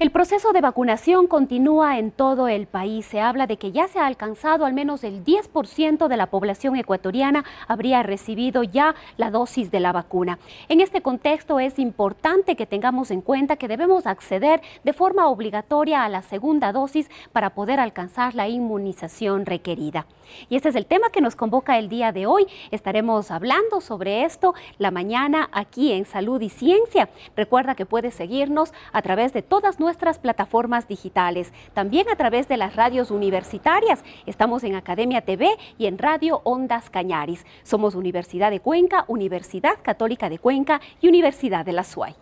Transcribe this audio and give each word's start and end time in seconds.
El 0.00 0.10
proceso 0.10 0.52
de 0.52 0.60
vacunación 0.60 1.28
continúa 1.28 2.00
en 2.00 2.10
todo 2.10 2.48
el 2.48 2.66
país. 2.66 3.06
Se 3.06 3.20
habla 3.20 3.46
de 3.46 3.58
que 3.58 3.70
ya 3.70 3.86
se 3.86 4.00
ha 4.00 4.06
alcanzado 4.06 4.64
al 4.64 4.72
menos 4.72 5.04
el 5.04 5.24
10% 5.24 6.08
de 6.08 6.16
la 6.16 6.26
población 6.26 6.74
ecuatoriana 6.74 7.44
habría 7.68 8.02
recibido 8.02 8.64
ya 8.64 8.96
la 9.18 9.30
dosis 9.30 9.70
de 9.70 9.78
la 9.78 9.92
vacuna. 9.92 10.40
En 10.68 10.80
este 10.80 11.00
contexto 11.00 11.60
es 11.60 11.78
importante 11.78 12.56
que 12.56 12.66
tengamos 12.66 13.12
en 13.12 13.20
cuenta 13.20 13.54
que 13.54 13.68
debemos 13.68 14.08
acceder 14.08 14.62
de 14.82 14.92
forma 14.92 15.28
obligatoria 15.28 16.02
a 16.02 16.08
la 16.08 16.22
segunda 16.22 16.72
dosis 16.72 17.08
para 17.32 17.50
poder 17.50 17.78
alcanzar 17.78 18.34
la 18.34 18.48
inmunización 18.48 19.46
requerida. 19.46 20.06
Y 20.48 20.56
este 20.56 20.70
es 20.70 20.74
el 20.74 20.86
tema 20.86 21.10
que 21.10 21.20
nos 21.20 21.36
convoca 21.36 21.78
el 21.78 21.88
día 21.88 22.10
de 22.10 22.26
hoy. 22.26 22.46
Estaremos 22.72 23.30
hablando 23.30 23.80
sobre 23.80 24.24
esto 24.24 24.54
la 24.78 24.90
mañana 24.90 25.48
aquí 25.52 25.92
en 25.92 26.04
Salud 26.04 26.40
y 26.40 26.48
Ciencia. 26.48 27.10
Recuerda 27.36 27.76
que 27.76 27.86
puedes 27.86 28.14
seguirnos 28.14 28.72
a 28.92 29.00
través 29.00 29.32
de 29.32 29.42
todas 29.42 29.78
nuestras 29.78 29.83
plataformas 30.20 30.88
digitales, 30.88 31.52
también 31.74 32.08
a 32.08 32.16
través 32.16 32.48
de 32.48 32.56
las 32.56 32.76
radios 32.76 33.10
universitarias. 33.10 34.02
Estamos 34.26 34.64
en 34.64 34.74
Academia 34.74 35.20
TV 35.20 35.48
y 35.78 35.86
en 35.86 35.98
Radio 35.98 36.40
Ondas 36.44 36.90
Cañaris. 36.90 37.44
Somos 37.62 37.94
Universidad 37.94 38.50
de 38.50 38.60
Cuenca, 38.60 39.04
Universidad 39.08 39.74
Católica 39.82 40.28
de 40.28 40.38
Cuenca 40.38 40.80
y 41.00 41.08
Universidad 41.08 41.64
de 41.64 41.72
la 41.72 41.84
SUAY. 41.84 42.14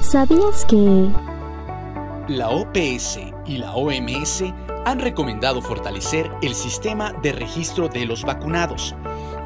¿Sabías 0.00 0.64
que... 0.64 1.10
La 2.28 2.50
OPS 2.50 3.20
y 3.46 3.56
la 3.56 3.74
OMS 3.74 4.44
han 4.84 5.00
recomendado 5.00 5.60
fortalecer 5.60 6.30
el 6.42 6.54
sistema 6.54 7.12
de 7.22 7.32
registro 7.32 7.88
de 7.88 8.06
los 8.06 8.24
vacunados, 8.24 8.94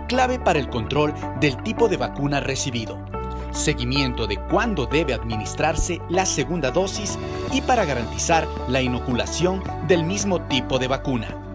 clave 0.09 0.39
para 0.39 0.59
el 0.59 0.69
control 0.69 1.15
del 1.41 1.61
tipo 1.63 1.89
de 1.89 1.97
vacuna 1.97 2.41
recibido, 2.41 3.05
seguimiento 3.53 4.27
de 4.27 4.39
cuándo 4.39 4.87
debe 4.87 5.15
administrarse 5.15 6.01
la 6.09 6.27
segunda 6.27 6.71
dosis 6.71 7.19
y 7.53 7.61
para 7.61 7.85
garantizar 7.85 8.47
la 8.69 8.83
inoculación 8.83 9.63
del 9.87 10.05
mismo 10.05 10.43
tipo 10.43 10.79
de 10.79 10.89
vacuna. 10.89 11.52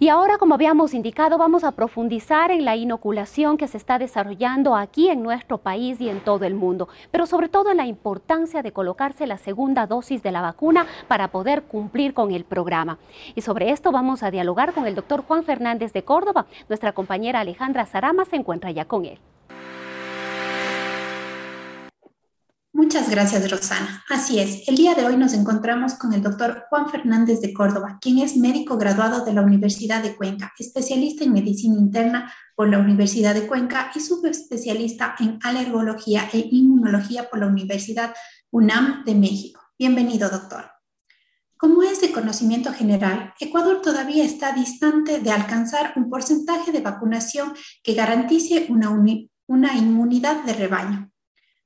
Y 0.00 0.08
ahora, 0.08 0.38
como 0.38 0.54
habíamos 0.54 0.92
indicado, 0.92 1.38
vamos 1.38 1.62
a 1.62 1.72
profundizar 1.72 2.50
en 2.50 2.64
la 2.64 2.74
inoculación 2.74 3.56
que 3.56 3.68
se 3.68 3.76
está 3.76 3.98
desarrollando 3.98 4.74
aquí 4.74 5.08
en 5.08 5.22
nuestro 5.22 5.58
país 5.58 6.00
y 6.00 6.08
en 6.08 6.20
todo 6.20 6.44
el 6.44 6.54
mundo, 6.54 6.88
pero 7.12 7.26
sobre 7.26 7.48
todo 7.48 7.70
en 7.70 7.76
la 7.76 7.86
importancia 7.86 8.62
de 8.62 8.72
colocarse 8.72 9.26
la 9.26 9.38
segunda 9.38 9.86
dosis 9.86 10.22
de 10.22 10.32
la 10.32 10.42
vacuna 10.42 10.86
para 11.06 11.28
poder 11.28 11.62
cumplir 11.62 12.12
con 12.12 12.32
el 12.32 12.44
programa. 12.44 12.98
Y 13.36 13.42
sobre 13.42 13.70
esto 13.70 13.92
vamos 13.92 14.22
a 14.22 14.30
dialogar 14.30 14.72
con 14.72 14.86
el 14.86 14.94
doctor 14.96 15.22
Juan 15.22 15.44
Fernández 15.44 15.92
de 15.92 16.02
Córdoba. 16.02 16.46
Nuestra 16.68 16.92
compañera 16.92 17.40
Alejandra 17.40 17.86
Sarama 17.86 18.24
se 18.24 18.36
encuentra 18.36 18.72
ya 18.72 18.86
con 18.86 19.04
él. 19.04 19.18
Muchas 22.76 23.08
gracias, 23.08 23.48
Rosana. 23.48 24.02
Así 24.10 24.40
es, 24.40 24.68
el 24.68 24.74
día 24.74 24.96
de 24.96 25.06
hoy 25.06 25.16
nos 25.16 25.32
encontramos 25.32 25.94
con 25.94 26.12
el 26.12 26.24
doctor 26.24 26.64
Juan 26.68 26.88
Fernández 26.90 27.40
de 27.40 27.54
Córdoba, 27.54 27.98
quien 28.00 28.18
es 28.18 28.36
médico 28.36 28.76
graduado 28.76 29.24
de 29.24 29.32
la 29.32 29.42
Universidad 29.42 30.02
de 30.02 30.16
Cuenca, 30.16 30.52
especialista 30.58 31.22
en 31.22 31.34
medicina 31.34 31.76
interna 31.76 32.34
por 32.56 32.68
la 32.68 32.80
Universidad 32.80 33.32
de 33.32 33.46
Cuenca 33.46 33.92
y 33.94 34.00
subespecialista 34.00 35.14
en 35.20 35.38
alergología 35.44 36.28
e 36.32 36.48
inmunología 36.50 37.30
por 37.30 37.38
la 37.38 37.46
Universidad 37.46 38.12
UNAM 38.50 39.04
de 39.04 39.14
México. 39.14 39.60
Bienvenido, 39.78 40.28
doctor. 40.28 40.68
Como 41.56 41.84
es 41.84 42.00
de 42.00 42.10
conocimiento 42.10 42.72
general, 42.72 43.34
Ecuador 43.38 43.82
todavía 43.82 44.24
está 44.24 44.52
distante 44.52 45.20
de 45.20 45.30
alcanzar 45.30 45.92
un 45.94 46.10
porcentaje 46.10 46.72
de 46.72 46.80
vacunación 46.80 47.54
que 47.84 47.94
garantice 47.94 48.66
una, 48.68 48.90
una 49.46 49.76
inmunidad 49.76 50.42
de 50.42 50.54
rebaño. 50.54 51.13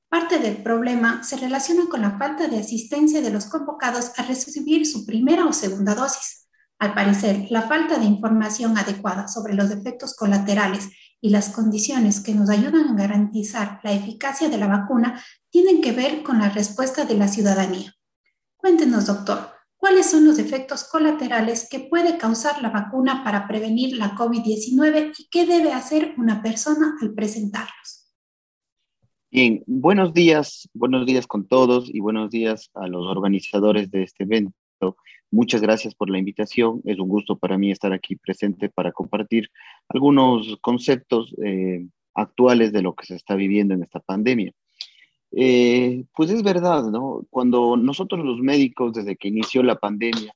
Parte 0.09 0.39
del 0.39 0.63
problema 0.63 1.23
se 1.23 1.37
relaciona 1.37 1.87
con 1.91 2.01
la 2.01 2.17
falta 2.17 2.49
de 2.49 2.59
asistencia 2.59 3.21
de 3.21 3.31
los 3.31 3.45
convocados 3.45 4.13
a 4.17 4.23
recibir 4.23 4.87
su 4.87 5.05
primera 5.05 5.45
o 5.45 5.53
segunda 5.53 5.95
dosis. 5.95 6.49
Al 6.79 6.95
parecer, 6.95 7.49
la 7.51 7.63
falta 7.63 7.99
de 7.99 8.07
información 8.07 8.79
adecuada 8.79 9.29
sobre 9.29 9.53
los 9.53 9.71
efectos 9.71 10.15
colaterales 10.15 10.89
y 11.21 11.29
las 11.29 11.51
condiciones 11.51 12.21
que 12.21 12.35
nos 12.35 12.49
ayudan 12.49 12.89
a 12.89 12.95
garantizar 12.95 13.81
la 13.83 13.93
eficacia 13.93 14.49
de 14.49 14.57
la 14.57 14.69
vacuna 14.69 15.23
tienen 15.51 15.83
que 15.83 15.93
ver 15.93 16.23
con 16.23 16.39
la 16.39 16.49
respuesta 16.49 17.05
de 17.05 17.15
la 17.15 17.29
ciudadanía. 17.29 17.93
Cuéntenos, 18.57 19.07
doctor, 19.07 19.51
¿cuáles 19.77 20.07
son 20.07 20.25
los 20.25 20.39
efectos 20.39 20.85
colaterales 20.85 21.69
que 21.69 21.81
puede 21.81 22.17
causar 22.17 22.63
la 22.63 22.71
vacuna 22.71 23.23
para 23.25 23.47
prevenir 23.47 23.97
la 23.97 24.15
COVID-19 24.15 25.13
y 25.19 25.29
qué 25.31 25.45
debe 25.45 25.75
hacer 25.75 26.15
una 26.17 26.43
persona 26.43 26.97
al 27.03 27.13
presentarlos? 27.13 27.98
Bien, 29.31 29.63
buenos 29.67 30.15
días, 30.15 30.71
buenos 30.73 31.05
días 31.05 31.27
con 31.27 31.47
todos 31.47 31.91
y 31.93 32.01
buenos 32.01 32.31
días 32.31 32.71
a 32.73 32.87
los 32.87 33.07
organizadores 33.07 33.91
de 33.91 34.05
este 34.05 34.25
evento. 34.25 34.55
Muchas 35.31 35.61
gracias 35.61 35.95
por 35.95 36.09
la 36.09 36.19
invitación. 36.19 36.81
Es 36.87 36.99
un 36.99 37.09
gusto 37.09 37.37
para 37.37 37.59
mí 37.59 37.71
estar 37.71 37.93
aquí 37.93 38.17
presente 38.17 38.71
para 38.71 38.91
compartir 38.91 39.51
algunos 39.91 40.57
conceptos 40.63 41.35
eh, 41.45 41.87
actuales 42.15 42.73
de 42.73 42.81
lo 42.81 42.95
que 42.95 43.05
se 43.05 43.17
está 43.17 43.35
viviendo 43.35 43.75
en 43.75 43.83
esta 43.83 44.01
pandemia. 44.01 44.53
Eh, 45.33 46.05
pues 46.17 46.31
es 46.31 46.43
verdad, 46.43 46.85
¿no? 46.85 47.27
Cuando 47.29 47.77
nosotros 47.77 48.25
los 48.25 48.41
médicos, 48.41 48.95
desde 48.95 49.17
que 49.17 49.29
inició 49.29 49.63
la 49.63 49.77
pandemia, 49.77 50.33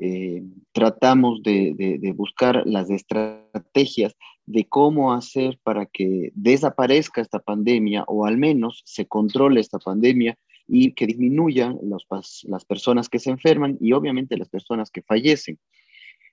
eh, 0.00 0.42
tratamos 0.72 1.42
de, 1.42 2.12
buscar 2.14 2.62
las 2.66 2.90
estrategias 2.90 4.14
de 4.46 4.66
cómo 4.66 5.12
hacer 5.12 5.58
para 5.62 5.86
que 5.86 6.30
desaparezca 6.34 7.20
esta 7.20 7.38
pandemia 7.38 8.04
o 8.06 8.26
al 8.26 8.36
menos 8.36 8.82
se 8.84 9.06
controle 9.06 9.60
esta 9.60 9.78
pandemia 9.78 10.38
y 10.66 10.92
que 10.92 11.06
disminuyan 11.06 11.78
las 11.82 12.64
personas 12.64 13.08
que 13.08 13.18
se 13.18 13.30
enferman 13.30 13.76
y 13.80 13.92
obviamente 13.92 14.36
las 14.36 14.48
personas 14.48 14.90
que 14.90 15.02
fallecen. 15.02 15.58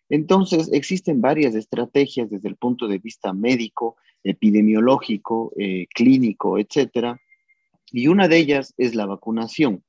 Entonces, 0.09 0.69
existen 0.73 1.21
varias 1.21 1.55
estrategias 1.55 2.29
desde 2.29 2.49
el 2.49 2.57
punto 2.57 2.87
de 2.87 2.99
vista 2.99 3.31
médico, 3.31 3.95
epidemiológico, 4.23 5.53
eh, 5.57 5.87
clínico, 5.93 6.59
etcétera, 6.59 7.19
y 7.91 8.07
una 8.07 8.27
de 8.27 8.37
ellas 8.37 8.73
es 8.77 8.93
la 8.93 9.05
vacunación. 9.05 9.83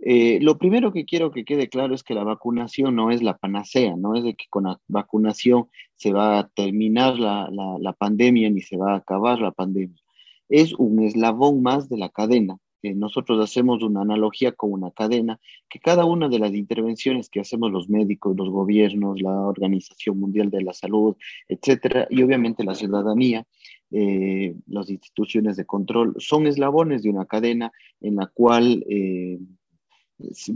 Eh, 0.00 0.38
lo 0.40 0.58
primero 0.58 0.92
que 0.92 1.04
quiero 1.04 1.32
que 1.32 1.44
quede 1.44 1.68
claro 1.68 1.94
es 1.94 2.04
que 2.04 2.14
la 2.14 2.22
vacunación 2.22 2.94
no 2.94 3.10
es 3.10 3.22
la 3.22 3.36
panacea, 3.36 3.96
no 3.96 4.14
es 4.14 4.22
de 4.22 4.34
que 4.34 4.46
con 4.48 4.64
la 4.64 4.80
vacunación 4.86 5.66
se 5.96 6.12
va 6.12 6.38
a 6.38 6.48
terminar 6.48 7.18
la, 7.18 7.96
pandemia 7.98 8.48
ni 8.50 8.60
se 8.60 8.76
va 8.76 8.92
a 8.92 8.96
acabar 8.98 9.40
la 9.40 9.50
pandemia. 9.50 10.00
Es 10.48 10.72
un 10.74 11.02
eslabón 11.02 11.62
más 11.62 11.88
de 11.88 11.98
la 11.98 12.08
cadena. 12.10 12.58
nosotros 12.82 13.42
hacemos 13.42 13.82
una 13.82 14.02
analogía 14.02 14.52
con 14.52 14.72
una 14.72 14.92
cadena 14.92 15.40
que 15.68 15.80
cada 15.80 16.04
una 16.04 16.28
de 16.28 16.38
las 16.38 16.54
intervenciones 16.54 17.28
que 17.28 17.40
hacemos 17.40 17.72
los 17.72 17.88
médicos, 17.88 18.36
los 18.36 18.50
gobiernos, 18.50 19.20
la 19.20 19.32
Organización 19.32 20.20
Mundial 20.20 20.48
de 20.50 20.62
la 20.62 20.72
Salud, 20.72 21.16
etcétera, 21.48 22.06
y 22.08 22.22
obviamente 22.22 22.62
la 22.64 22.76
ciudadanía, 22.76 23.44
eh, 23.90 24.54
las 24.68 24.90
instituciones 24.90 25.56
de 25.56 25.64
control, 25.66 26.14
son 26.18 26.46
eslabones 26.46 27.02
de 27.02 27.10
una 27.10 27.26
cadena 27.26 27.72
en 28.00 28.16
la 28.16 28.26
cual 28.26 28.84
eh, 28.88 29.38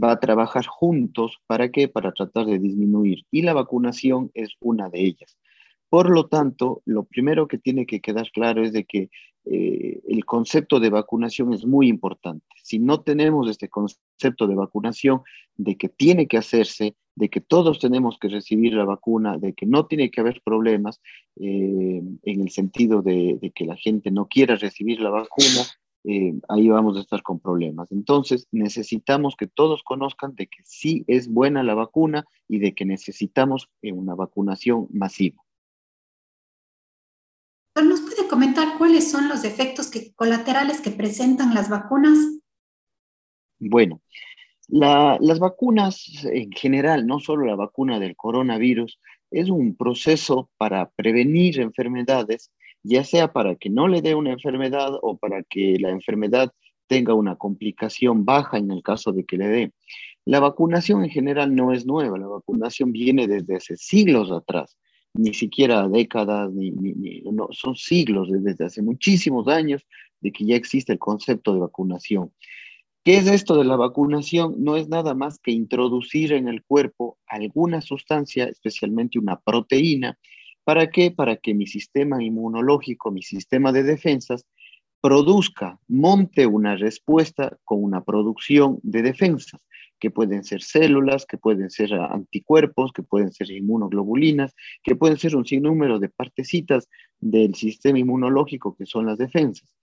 va 0.01 0.11
a 0.11 0.19
trabajar 0.19 0.65
juntos. 0.65 1.39
¿Para 1.47 1.71
qué? 1.71 1.87
Para 1.87 2.11
tratar 2.11 2.45
de 2.45 2.59
disminuir. 2.59 3.25
Y 3.31 3.41
la 3.41 3.53
vacunación 3.53 4.31
es 4.33 4.51
una 4.59 4.89
de 4.89 5.01
ellas. 5.01 5.37
Por 5.89 6.09
lo 6.09 6.27
tanto, 6.27 6.81
lo 6.85 7.03
primero 7.03 7.47
que 7.47 7.59
tiene 7.59 7.85
que 7.85 8.01
quedar 8.01 8.31
claro 8.31 8.63
es 8.63 8.73
de 8.73 8.85
que 8.85 9.09
eh, 9.45 10.01
el 10.07 10.25
concepto 10.25 10.79
de 10.79 10.89
vacunación 10.89 11.53
es 11.53 11.65
muy 11.65 11.87
importante. 11.87 12.45
Si 12.63 12.79
no 12.79 13.01
tenemos 13.01 13.49
este 13.49 13.69
concepto 13.69 14.47
de 14.47 14.55
vacunación, 14.55 15.21
de 15.55 15.75
que 15.77 15.89
tiene 15.89 16.27
que 16.27 16.37
hacerse, 16.37 16.95
de 17.15 17.29
que 17.29 17.41
todos 17.41 17.79
tenemos 17.79 18.17
que 18.17 18.29
recibir 18.29 18.73
la 18.73 18.85
vacuna, 18.85 19.37
de 19.37 19.53
que 19.53 19.65
no 19.65 19.85
tiene 19.85 20.09
que 20.09 20.21
haber 20.21 20.41
problemas 20.43 21.01
eh, 21.39 22.01
en 22.23 22.41
el 22.41 22.49
sentido 22.49 23.01
de, 23.01 23.37
de, 23.41 23.51
que 23.51 23.65
la 23.65 23.75
gente 23.75 24.11
no 24.11 24.27
quiera 24.27 24.55
recibir 24.55 24.99
la 24.99 25.09
vacuna, 25.09 25.63
eh, 26.03 26.33
ahí 26.49 26.67
vamos 26.67 26.97
a 26.97 27.01
estar 27.01 27.23
con 27.23 27.39
problemas. 27.39 27.91
Entonces, 27.91 28.47
necesitamos 28.51 29.35
que 29.37 29.47
todos 29.47 29.83
conozcan 29.83 30.35
de 30.35 30.47
que 30.47 30.61
sí 30.63 31.05
es 31.07 31.27
buena 31.27 31.63
la 31.63 31.75
vacuna 31.75 32.25
y 32.47 32.59
de 32.59 32.73
que 32.73 32.85
necesitamos 32.85 33.69
eh, 33.81 33.93
una 33.93 34.15
vacunación 34.15 34.87
masiva. 34.91 35.41
¿Nos 37.75 38.01
puede 38.01 38.27
comentar 38.27 38.77
cuáles 38.77 39.09
son 39.09 39.29
los 39.29 39.43
efectos 39.43 39.89
colaterales 40.15 40.81
que 40.81 40.91
presentan 40.91 41.55
las 41.55 41.69
vacunas? 41.69 42.17
Bueno, 43.57 44.01
las 44.67 45.39
vacunas 45.39 46.23
en 46.25 46.51
general, 46.51 47.07
no 47.07 47.19
solo 47.19 47.45
la 47.45 47.55
vacuna 47.55 47.99
del 47.99 48.15
coronavirus, 48.15 48.99
es 49.31 49.49
un 49.49 49.75
proceso 49.75 50.49
para 50.57 50.89
prevenir 50.91 51.59
enfermedades, 51.59 52.51
ya 52.83 53.03
sea 53.03 53.31
para 53.31 53.55
que 53.55 53.69
no 53.69 53.87
le 53.87 54.01
dé 54.01 54.15
una 54.15 54.31
enfermedad 54.31 54.91
o 55.01 55.17
para 55.17 55.43
que 55.43 55.77
la 55.79 55.89
enfermedad 55.89 56.51
tenga 56.87 57.13
una 57.13 57.35
complicación 57.35 58.25
baja 58.25 58.57
en 58.57 58.71
el 58.71 58.83
caso 58.83 59.11
de 59.11 59.23
que 59.23 59.37
le 59.37 59.47
dé. 59.47 59.73
La 60.25 60.39
vacunación 60.39 61.03
en 61.03 61.09
general 61.09 61.55
no 61.55 61.73
es 61.73 61.85
nueva, 61.85 62.17
la 62.17 62.27
vacunación 62.27 62.91
viene 62.91 63.27
desde 63.27 63.55
hace 63.55 63.77
siglos 63.77 64.31
atrás, 64.31 64.77
ni 65.13 65.33
siquiera 65.33 65.87
décadas, 65.89 66.51
ni, 66.53 66.71
no, 67.21 67.49
son 67.51 67.75
siglos, 67.75 68.29
desde 68.31 68.65
hace 68.65 68.81
muchísimos 68.81 69.47
años 69.47 69.85
de 70.21 70.31
que 70.31 70.45
ya 70.45 70.55
existe 70.55 70.93
el 70.93 70.99
concepto 70.99 71.53
de 71.53 71.59
vacunación. 71.59 72.31
¿Qué 73.03 73.17
es 73.17 73.27
esto 73.27 73.57
de 73.57 73.65
la 73.65 73.75
vacunación? 73.75 74.55
No 74.63 74.77
es 74.77 74.87
nada 74.87 75.13
más 75.13 75.37
que 75.39 75.51
introducir 75.51 76.31
en 76.31 76.47
el 76.47 76.63
cuerpo 76.63 77.17
alguna 77.27 77.81
sustancia, 77.81 78.45
especialmente 78.45 79.19
una 79.19 79.41
proteína. 79.41 80.17
¿Para 80.63 80.89
qué? 80.89 81.11
Para 81.11 81.35
que 81.37 81.53
mi 81.53 81.67
sistema 81.67 82.23
inmunológico, 82.23 83.11
mi 83.11 83.21
sistema 83.21 83.71
de 83.71 83.83
defensas, 83.83 84.45
produzca, 85.01 85.79
monte 85.89 86.47
una 86.47 86.77
respuesta 86.77 87.57
con 87.65 87.83
una 87.83 88.03
producción 88.03 88.79
de 88.83 89.01
defensas, 89.01 89.61
que 89.99 90.11
pueden 90.11 90.43
ser 90.43 90.61
células, 90.61 91.25
que 91.25 91.37
pueden 91.37 91.69
ser 91.69 91.93
anticuerpos, 91.93 92.91
que 92.93 93.03
pueden 93.03 93.31
ser 93.31 93.51
inmunoglobulinas, 93.51 94.53
que 94.81 94.95
pueden 94.95 95.17
ser 95.17 95.35
un 95.35 95.45
sinnúmero 95.45 95.99
de 95.99 96.09
partecitas 96.09 96.89
del 97.19 97.55
sistema 97.55 97.99
inmunológico 97.99 98.75
que 98.75 98.85
son 98.85 99.05
las 99.05 99.17
defensas. 99.17 99.73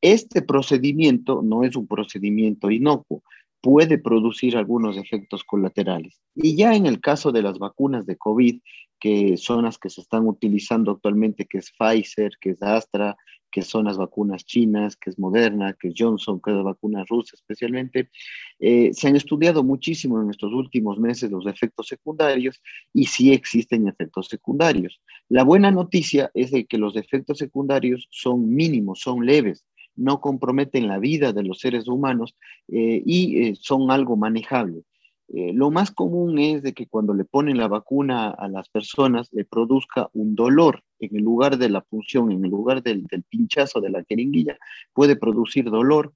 Este 0.00 0.42
procedimiento 0.42 1.42
no 1.42 1.64
es 1.64 1.74
un 1.74 1.86
procedimiento 1.86 2.70
inocuo, 2.70 3.22
puede 3.60 3.98
producir 3.98 4.56
algunos 4.56 4.96
efectos 4.96 5.44
colaterales. 5.44 6.20
Y 6.34 6.56
ya 6.56 6.74
en 6.74 6.86
el 6.86 7.00
caso 7.00 7.32
de 7.32 7.42
las 7.42 7.58
vacunas 7.58 8.06
de 8.06 8.16
COVID, 8.16 8.60
que 8.98 9.36
son 9.36 9.64
las 9.64 9.78
que 9.78 9.90
se 9.90 10.00
están 10.00 10.26
utilizando 10.26 10.92
actualmente, 10.92 11.46
que 11.46 11.58
es 11.58 11.72
Pfizer, 11.72 12.32
que 12.40 12.50
es 12.50 12.62
Astra, 12.62 13.16
que 13.50 13.62
son 13.62 13.86
las 13.86 13.96
vacunas 13.96 14.44
chinas, 14.44 14.96
que 14.96 15.10
es 15.10 15.18
Moderna, 15.18 15.72
que 15.72 15.88
es 15.88 15.94
Johnson, 15.96 16.40
que 16.40 16.50
es 16.50 16.56
la 16.56 16.62
vacuna 16.62 17.04
especialmente, 17.32 18.10
eh, 18.58 18.90
se 18.92 19.08
han 19.08 19.16
estudiado 19.16 19.64
muchísimo 19.64 20.20
en 20.20 20.30
estos 20.30 20.52
últimos 20.52 20.98
meses 20.98 21.30
los 21.30 21.46
efectos 21.46 21.86
secundarios 21.86 22.60
y 22.92 23.06
sí 23.06 23.32
existen 23.32 23.88
efectos 23.88 24.28
secundarios. 24.28 25.00
La 25.28 25.44
buena 25.44 25.70
noticia 25.70 26.30
es 26.34 26.50
de 26.50 26.66
que 26.66 26.78
los 26.78 26.96
efectos 26.96 27.38
secundarios 27.38 28.06
son 28.10 28.54
mínimos, 28.54 29.00
son 29.00 29.24
leves 29.24 29.64
no 29.98 30.20
comprometen 30.20 30.86
la 30.86 30.98
vida 30.98 31.32
de 31.32 31.42
los 31.42 31.58
seres 31.58 31.88
humanos 31.88 32.36
eh, 32.68 33.02
y 33.04 33.42
eh, 33.42 33.54
son 33.60 33.90
algo 33.90 34.16
manejable. 34.16 34.84
Eh, 35.30 35.52
lo 35.52 35.70
más 35.70 35.90
común 35.90 36.38
es 36.38 36.62
de 36.62 36.72
que 36.72 36.86
cuando 36.86 37.12
le 37.12 37.24
ponen 37.24 37.58
la 37.58 37.68
vacuna 37.68 38.30
a 38.30 38.48
las 38.48 38.70
personas 38.70 39.28
le 39.32 39.44
produzca 39.44 40.08
un 40.14 40.34
dolor 40.34 40.82
en 41.00 41.16
el 41.16 41.22
lugar 41.22 41.58
de 41.58 41.68
la 41.68 41.82
punción, 41.82 42.32
en 42.32 42.44
el 42.44 42.50
lugar 42.50 42.82
del, 42.82 43.06
pinchazo 43.28 43.80
de 43.80 43.90
la 43.90 44.04
jeringuilla, 44.08 44.56
puede 44.94 45.16
producir 45.16 45.66
dolor 45.66 46.14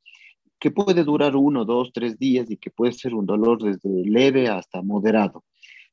que 0.59 0.71
puede 0.71 1.05
durar 1.05 1.37
uno, 1.37 1.65
dos, 1.65 1.93
tres 1.93 2.19
días 2.19 2.51
y 2.51 2.57
que 2.57 2.71
puede 2.71 2.93
ser 2.93 3.15
un 3.15 3.27
dolor 3.27 3.63
desde 3.63 3.91
leve 4.09 4.49
hasta 4.49 4.81
moderado. 4.81 5.45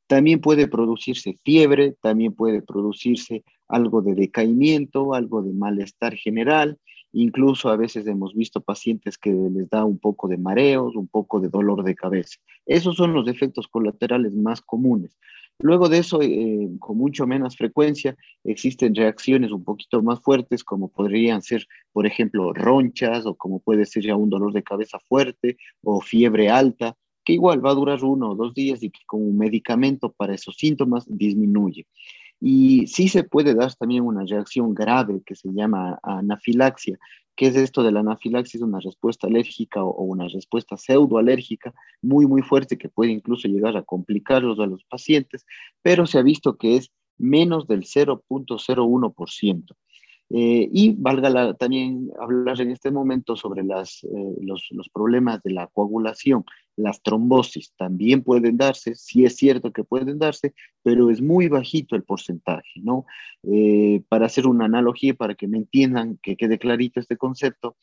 También 0.08 0.40
puede 0.40 0.68
producirse 0.68 1.34
fiebre, 1.44 1.96
también 2.02 2.34
puede 2.34 2.62
producirse 2.62 3.44
algo 3.68 4.02
de 4.02 4.16
decaimiento, 4.16 5.14
algo 5.14 5.42
de 5.42 5.54
malestar 5.54 6.16
general, 6.16 6.78
Incluso 7.12 7.70
a 7.70 7.76
veces 7.76 8.06
hemos 8.08 8.36
visto 8.36 8.62
pacientes 8.62 9.18
que 9.18 9.32
les 9.32 9.70
da 9.70 9.84
un 9.84 9.98
poco 9.98 10.28
de 10.28 10.38
mareos, 10.38 10.96
un 10.96 11.08
poco 11.08 11.40
de 11.40 11.50
dolor 11.50 11.84
de 11.84 11.96
cabeza. 11.96 12.38
Esos 12.66 12.98
son 12.98 13.14
los 13.14 13.28
efectos 13.28 13.68
colaterales 13.68 14.34
más 14.34 14.62
comunes. 14.62 15.18
Luego 15.62 15.90
de 15.90 15.98
eso, 15.98 16.22
eh, 16.22 16.70
con 16.80 16.98
mucho 16.98 17.28
menos 17.28 17.58
frecuencia, 17.58 18.16
existen 18.46 18.96
reacciones 18.96 19.52
un 19.52 19.66
poquito 19.66 20.02
más 20.02 20.22
fuertes, 20.22 20.64
como 20.64 20.88
podrían 20.88 21.42
ser, 21.42 21.68
por 21.92 22.06
ejemplo, 22.06 22.54
ronchas 22.54 23.26
o 23.26 23.36
como 23.36 23.60
puede 23.60 23.86
ser 23.86 24.04
ya 24.04 24.16
un 24.16 24.30
dolor 24.30 24.54
de 24.54 24.64
cabeza 24.64 25.00
fuerte 25.00 25.58
o 25.84 26.00
fiebre 26.00 26.50
alta, 26.50 26.96
que 27.26 27.34
igual 27.34 27.64
va 27.64 27.72
a 27.72 27.76
durar 27.76 28.02
uno 28.06 28.32
o 28.32 28.36
dos 28.36 28.54
días 28.54 28.82
y 28.84 28.90
que 28.90 29.02
con 29.06 29.22
un 29.22 29.38
medicamento 29.38 30.14
para 30.14 30.34
esos 30.34 30.56
síntomas 30.56 31.06
disminuye. 31.10 31.88
Y 32.42 32.88
sí 32.88 33.10
se 33.10 33.24
puede 33.24 33.54
dar 33.54 33.74
también 33.76 34.04
una 34.04 34.24
reacción 34.24 34.74
grave 34.74 35.22
que 35.26 35.36
se 35.36 35.50
llama 35.52 36.00
anafilaxia. 36.04 36.98
¿Qué 37.36 37.48
es 37.48 37.56
esto 37.56 37.84
de 37.84 37.92
la 37.92 38.02
anafilaxia? 38.02 38.64
Una 38.66 38.80
respuesta 38.80 39.28
alérgica 39.28 39.84
o, 39.84 40.04
una 40.04 40.28
respuesta 40.28 40.78
pseudoalérgica 40.78 41.74
muy, 42.02 42.28
muy 42.28 42.42
fuerte 42.42 42.78
que 42.78 42.90
puede 42.90 43.12
incluso 43.12 43.48
llegar 43.48 43.78
a 43.78 43.84
complicarlos 43.84 44.60
a 44.60 44.66
los 44.66 44.84
pacientes, 44.86 45.46
pero 45.82 46.06
se 46.06 46.18
ha 46.18 46.22
visto 46.22 46.58
que 46.58 46.76
es 46.78 46.92
menos 47.18 47.68
del 47.68 47.84
0.01%. 47.84 49.76
Eh, 50.32 50.70
y 50.72 50.94
valga 50.96 51.56
también 51.56 52.12
hablar 52.20 52.62
en 52.62 52.70
este 52.70 52.92
momento 52.92 53.36
sobre 53.36 53.64
las, 53.64 54.04
eh, 54.04 54.36
los, 54.42 54.90
problemas 54.94 55.42
de 55.42 55.52
la 55.52 55.68
coagulación. 55.68 56.46
Las 56.76 57.02
trombosis 57.02 57.74
también 57.76 58.22
pueden 58.24 58.58
darse, 58.58 58.94
sí 58.96 59.26
es 59.26 59.36
cierto 59.36 59.74
que 59.74 59.84
pueden 59.84 60.20
darse, 60.20 60.54
pero 60.84 61.10
es 61.10 61.22
muy 61.22 61.48
bajito 61.48 61.96
el 61.96 62.04
porcentaje, 62.04 62.80
¿no? 62.82 63.06
Eh, 63.44 64.04
para 64.08 64.28
hacer 64.28 64.46
una 64.46 64.66
analogía, 64.66 65.16
para 65.16 65.34
que 65.34 65.48
me 65.48 65.58
entiendan, 65.58 66.20
que 66.22 66.38
quede 66.38 66.60
clarito 66.60 67.00
este 67.00 67.18
concepto, 67.18 67.76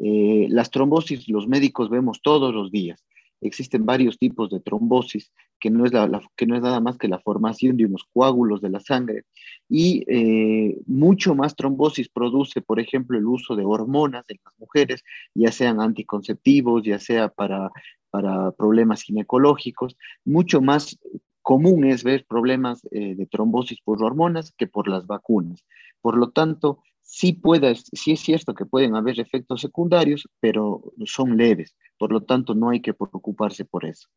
las 0.00 0.70
trombosis 0.70 1.28
los 1.28 1.48
médicos 1.48 1.90
vemos 1.90 2.22
todos 2.22 2.54
los 2.54 2.70
días 2.70 3.04
existen 3.40 3.86
varios 3.86 4.18
tipos 4.18 4.50
de 4.50 4.60
trombosis, 4.60 5.32
que 5.60 5.70
no 5.70 5.84
es, 5.84 5.92
que 6.36 6.46
no 6.46 6.56
es 6.56 6.62
nada 6.62 6.80
más 6.80 6.98
que 6.98 7.08
la 7.08 7.18
formación 7.18 7.76
de 7.76 7.86
unos 7.86 8.04
coágulos 8.12 8.60
de 8.60 8.70
la 8.70 8.80
sangre. 8.80 9.24
Y 9.68 10.04
eh, 10.06 10.78
mucho 10.86 11.34
más 11.34 11.56
trombosis 11.56 12.08
produce, 12.08 12.60
por 12.60 12.80
ejemplo, 12.80 13.18
el 13.18 13.26
uso 13.26 13.56
de 13.56 13.64
hormonas 13.64 14.24
en 14.28 14.38
las 14.44 14.54
mujeres, 14.58 15.04
ya 15.34 15.52
sean 15.52 15.80
anticonceptivos, 15.80 16.82
ya 16.82 16.98
sea 16.98 17.28
para, 17.28 17.70
para 18.10 18.52
problemas 18.52 19.02
ginecológicos. 19.02 19.96
Mucho 20.24 20.60
más 20.60 20.98
común 21.42 21.84
es 21.84 22.04
ver 22.04 22.26
problemas 22.28 22.86
eh, 22.90 23.14
de 23.14 23.26
trombosis 23.26 23.80
por 23.80 24.02
hormonas 24.02 24.52
que 24.52 24.66
por 24.66 24.88
las 24.88 25.06
vacunas. 25.06 25.64
Por 26.00 26.16
lo 26.16 26.30
tanto, 26.30 26.82
sí, 27.00 27.32
puede, 27.32 27.74
sí 27.74 28.12
es 28.12 28.20
cierto 28.20 28.54
que 28.54 28.66
pueden 28.66 28.94
haber 28.94 29.18
efectos 29.18 29.62
secundarios, 29.62 30.28
pero 30.40 30.92
son 31.06 31.36
leves. 31.36 31.74
Por 31.98 32.12
lo 32.12 32.22
tanto, 32.22 32.54
no 32.54 32.70
hay 32.70 32.80
que 32.80 32.94
preocuparse 32.94 33.64
por 33.64 33.84
eso. 33.84 34.08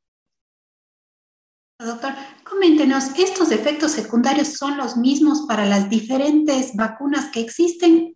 Doctor, 1.79 2.13
coméntenos, 2.43 3.17
¿estos 3.17 3.51
efectos 3.51 3.91
secundarios 3.91 4.49
son 4.49 4.77
los 4.77 4.97
mismos 4.97 5.45
para 5.47 5.65
las 5.65 5.89
diferentes 5.89 6.75
vacunas 6.75 7.31
que 7.31 7.41
existen? 7.41 8.15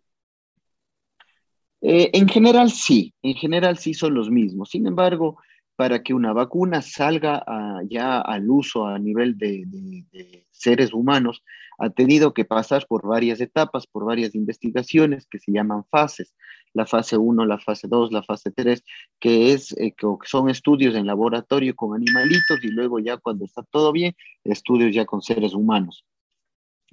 Eh, 1.81 2.11
en 2.13 2.27
general 2.27 2.69
sí, 2.71 3.13
en 3.23 3.33
general 3.33 3.77
sí 3.79 3.95
son 3.95 4.13
los 4.13 4.29
mismos. 4.29 4.69
Sin 4.69 4.85
embargo, 4.85 5.39
para 5.75 6.03
que 6.03 6.13
una 6.13 6.31
vacuna 6.31 6.81
salga 6.81 7.43
ya 7.89 8.21
al 8.21 8.49
uso 8.49 8.85
a 8.85 8.97
nivel 8.97 9.37
de, 9.37 10.45
seres 10.51 10.93
humanos, 10.93 11.43
ha 11.77 11.89
tenido 11.89 12.33
que 12.33 12.45
pasar 12.45 12.85
por 12.87 13.05
varias 13.05 13.41
etapas, 13.41 13.87
por 13.87 14.05
varias 14.05 14.35
investigaciones 14.35 15.27
que 15.27 15.39
se 15.39 15.51
llaman 15.51 15.83
fases. 15.89 16.33
La 16.73 16.85
fase 16.85 17.17
1, 17.17 17.45
la 17.45 17.59
fase 17.59 17.87
2, 17.87 18.11
la 18.11 18.23
fase 18.23 18.51
3, 18.51 18.83
que, 19.19 19.53
es, 19.53 19.71
eh, 19.77 19.93
que 19.97 20.07
son 20.25 20.49
estudios 20.49 20.95
en 20.95 21.07
laboratorio 21.07 21.75
con 21.75 21.95
animalitos 21.95 22.63
y 22.63 22.67
luego 22.67 22.99
ya 22.99 23.17
cuando 23.17 23.45
está 23.45 23.63
todo 23.63 23.91
bien, 23.91 24.13
estudios 24.43 24.93
ya 24.93 25.05
con 25.05 25.21
seres 25.21 25.53
humanos. 25.53 26.05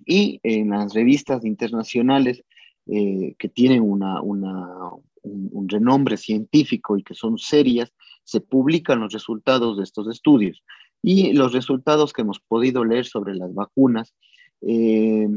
Y 0.05 0.41
en 0.43 0.71
las 0.71 0.95
revistas 0.95 1.45
internacionales 1.45 2.43
eh, 2.87 3.35
que 3.39 3.49
tienen 3.49 3.83
una, 3.83 4.21
un 4.23 5.69
renombre 5.69 6.17
científico 6.17 6.97
y 6.97 7.03
que 7.03 7.15
son 7.15 7.39
serias, 7.39 7.93
se 8.25 8.41
publican 8.41 9.01
los 9.01 9.13
resultados 9.13 9.77
de 9.77 9.85
estos 9.85 10.09
estudios. 10.09 10.63
Y 11.03 11.33
los 11.33 11.53
resultados 11.53 12.13
que 12.13 12.23
hemos 12.23 12.39
podido 12.41 12.85
leer 12.85 13.05
sobre 13.05 13.35
las 13.35 13.53
vacunas 13.55 14.15
eh, 14.63 15.29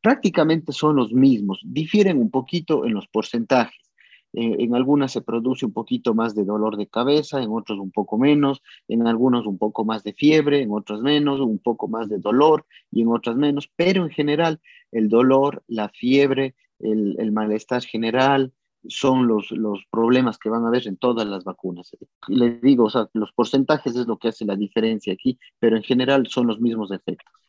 prácticamente 0.00 0.72
son 0.72 0.96
los 0.96 1.12
mismos, 1.12 1.60
difieren 1.64 2.18
un 2.18 2.30
poquito 2.30 2.84
en 2.84 2.94
los 2.94 3.08
porcentajes. 3.08 3.86
Eh, 4.32 4.56
en 4.58 4.74
algunas 4.74 5.12
se 5.12 5.22
produce 5.22 5.64
un 5.64 5.72
poquito 5.72 6.14
más 6.14 6.34
de 6.34 6.44
dolor 6.44 6.76
de 6.76 6.88
cabeza, 6.88 7.42
en 7.42 7.50
otros 7.50 7.78
un 7.78 7.90
poco 7.90 8.18
menos, 8.18 8.62
en 8.86 9.06
algunos 9.06 9.46
un 9.46 9.56
poco 9.56 9.84
más 9.84 10.04
de 10.04 10.12
fiebre, 10.12 10.60
en 10.60 10.72
otros 10.72 11.00
menos, 11.00 11.40
un 11.40 11.58
poco 11.58 11.88
más 11.88 12.08
de 12.08 12.18
dolor 12.18 12.66
y 12.90 13.02
en 13.02 13.08
otras 13.08 13.36
menos, 13.36 13.70
pero 13.76 14.04
en 14.04 14.10
general 14.10 14.60
el 14.92 15.08
dolor, 15.08 15.64
la 15.68 15.88
fiebre, 15.88 16.54
el, 16.80 17.32
malestar 17.32 17.82
general, 17.82 18.52
son 18.88 19.26
los, 19.26 19.48
problemas 19.90 20.38
que 20.38 20.50
van 20.50 20.64
a 20.64 20.68
haber 20.68 20.86
en 20.86 20.98
todas 20.98 21.26
las 21.26 21.44
vacunas. 21.44 21.96
Le 22.28 22.58
digo, 22.60 22.88
o 22.92 23.10
los 23.14 23.32
porcentajes 23.32 23.96
es 23.96 24.06
lo 24.06 24.18
que 24.18 24.28
hace 24.28 24.44
la 24.44 24.54
diferencia 24.54 25.14
aquí, 25.14 25.38
pero 25.58 25.76
en 25.76 25.82
general 25.82 26.26
son 26.28 26.46
los 26.46 26.60
mismos 26.60 26.92
efectos. 26.92 27.45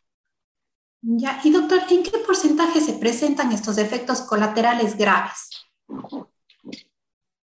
Ya, 1.00 1.40
y 1.44 1.50
doctor, 1.50 1.80
¿en 1.90 2.02
qué 2.02 2.10
porcentaje 2.26 2.80
se 2.80 2.94
presentan 2.94 3.52
estos 3.52 3.78
efectos 3.78 4.22
colaterales 4.22 4.96
graves? 4.96 5.50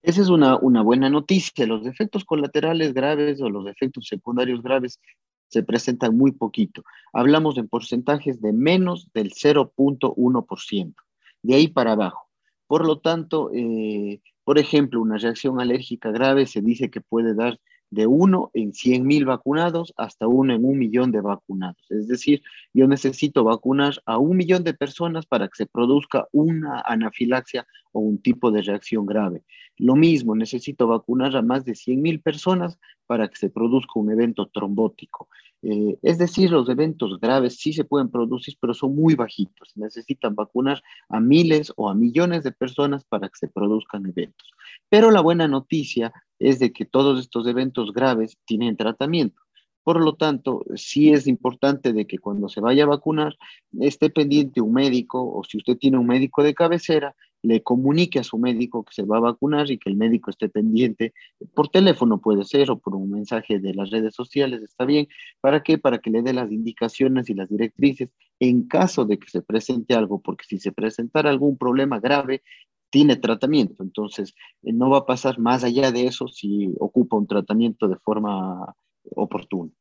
Esa 0.01 0.21
es 0.21 0.29
una, 0.29 0.57
una 0.57 0.83
buena 0.83 1.09
noticia. 1.09 1.65
Los 1.65 1.85
efectos 1.85 2.25
colaterales 2.25 2.93
graves 2.93 3.41
o 3.41 3.49
los 3.49 3.67
efectos 3.67 4.07
secundarios 4.07 4.61
graves 4.61 4.99
se 5.47 5.63
presentan 5.63 6.17
muy 6.17 6.31
poquito. 6.31 6.83
Hablamos 7.13 7.57
en 7.57 7.67
porcentajes 7.67 8.41
de 8.41 8.51
menos 8.51 9.09
del 9.13 9.31
0.1%, 9.31 10.93
de 11.41 11.55
ahí 11.55 11.67
para 11.67 11.93
abajo. 11.93 12.27
Por 12.67 12.85
lo 12.85 12.99
tanto, 12.99 13.51
eh, 13.53 14.21
por 14.43 14.59
ejemplo, 14.59 15.01
una 15.01 15.17
reacción 15.17 15.59
alérgica 15.61 16.11
grave 16.11 16.45
se 16.45 16.61
dice 16.61 16.89
que 16.89 17.01
puede 17.01 17.33
dar 17.33 17.59
de 17.89 18.07
uno 18.07 18.51
en 18.53 18.73
100 18.73 19.05
mil 19.05 19.25
vacunados 19.25 19.93
hasta 19.97 20.27
uno 20.27 20.53
en 20.53 20.65
un 20.65 20.77
millón 20.77 21.11
de 21.11 21.21
vacunados. 21.21 21.85
Es 21.89 22.07
decir, 22.07 22.41
yo 22.73 22.87
necesito 22.87 23.43
vacunar 23.43 24.01
a 24.05 24.17
un 24.17 24.37
millón 24.37 24.63
de 24.63 24.73
personas 24.73 25.25
para 25.25 25.47
que 25.47 25.55
se 25.55 25.65
produzca 25.65 26.27
una 26.31 26.81
anafilaxia 26.81 27.65
o 27.91 27.99
un 27.99 28.21
tipo 28.21 28.51
de 28.51 28.61
reacción 28.61 29.05
grave. 29.05 29.43
Lo 29.77 29.95
mismo, 29.95 30.35
necesito 30.35 30.87
vacunar 30.87 31.35
a 31.35 31.41
más 31.41 31.65
de 31.65 31.75
100 31.75 32.01
mil 32.01 32.21
personas 32.21 32.79
para 33.05 33.27
que 33.27 33.35
se 33.35 33.49
produzca 33.49 33.99
un 33.99 34.11
evento 34.11 34.47
trombótico. 34.47 35.27
Eh, 35.61 35.97
es 36.03 36.17
decir, 36.17 36.51
los 36.51 36.69
eventos 36.69 37.19
graves 37.19 37.57
sí 37.57 37.73
se 37.73 37.85
pueden 37.85 38.09
producir, 38.09 38.55
pero 38.59 38.73
son 38.73 38.95
muy 38.95 39.15
bajitos. 39.15 39.71
Necesitan 39.75 40.35
vacunar 40.35 40.83
a 41.09 41.19
miles 41.19 41.73
o 41.75 41.89
a 41.89 41.95
millones 41.95 42.43
de 42.43 42.51
personas 42.51 43.03
para 43.03 43.29
que 43.29 43.37
se 43.37 43.47
produzcan 43.47 44.05
eventos. 44.05 44.49
Pero 44.89 45.11
la 45.11 45.21
buena 45.21 45.47
noticia 45.47 46.13
es 46.39 46.59
de 46.59 46.71
que 46.71 46.85
todos 46.85 47.19
estos 47.19 47.47
eventos 47.47 47.93
graves 47.93 48.37
tienen 48.45 48.77
tratamiento. 48.77 49.41
Por 49.83 50.03
lo 50.03 50.15
tanto, 50.15 50.65
sí 50.75 51.11
es 51.11 51.27
importante 51.27 51.93
de 51.93 52.07
que 52.07 52.17
cuando 52.17 52.49
se 52.49 52.59
vaya 52.59 52.85
a 52.85 52.87
vacunar 52.87 53.35
esté 53.79 54.09
pendiente 54.09 54.59
un 54.59 54.73
médico 54.73 55.23
o 55.23 55.43
si 55.43 55.57
usted 55.57 55.77
tiene 55.77 55.99
un 55.99 56.07
médico 56.07 56.41
de 56.41 56.55
cabecera, 56.55 57.15
le 57.45 57.63
comunique 57.63 58.19
a 58.19 58.23
su 58.23 58.37
médico 58.37 58.83
que 58.83 58.93
se 58.93 59.03
va 59.03 59.17
a 59.17 59.21
vacunar 59.21 59.69
y 59.71 59.77
que 59.77 59.89
el 59.89 59.95
médico 59.95 60.29
esté 60.29 60.49
pendiente 60.49 61.13
por 61.53 61.69
teléfono 61.69 62.19
puede 62.19 62.43
ser 62.43 62.71
o 62.71 62.79
por 62.79 62.95
un 62.95 63.11
mensaje 63.11 63.59
de 63.59 63.73
las 63.73 63.89
redes 63.89 64.15
sociales, 64.15 64.61
está 64.61 64.85
bien. 64.85 65.07
¿Para 65.41 65.63
qué? 65.63 65.77
Para 65.77 65.99
que 65.99 66.09
le 66.09 66.21
dé 66.21 66.33
las 66.33 66.51
indicaciones 66.51 67.29
y 67.29 67.33
las 67.33 67.49
directrices 67.49 68.09
en 68.39 68.67
caso 68.67 69.05
de 69.05 69.17
que 69.17 69.29
se 69.29 69.41
presente 69.41 69.93
algo, 69.93 70.21
porque 70.21 70.45
si 70.47 70.57
se 70.57 70.71
presentara 70.71 71.29
algún 71.29 71.57
problema 71.57 71.99
grave, 71.99 72.43
tiene 72.89 73.15
tratamiento. 73.15 73.83
Entonces, 73.83 74.33
eh, 74.63 74.73
no 74.73 74.89
va 74.89 74.99
a 74.99 75.05
pasar 75.05 75.39
más 75.39 75.63
allá 75.63 75.91
de 75.91 76.07
eso 76.07 76.27
si 76.27 76.73
ocupa 76.79 77.17
un 77.17 77.27
tratamiento 77.27 77.87
de 77.87 77.97
forma 77.97 78.73
oportuna. 79.15 79.71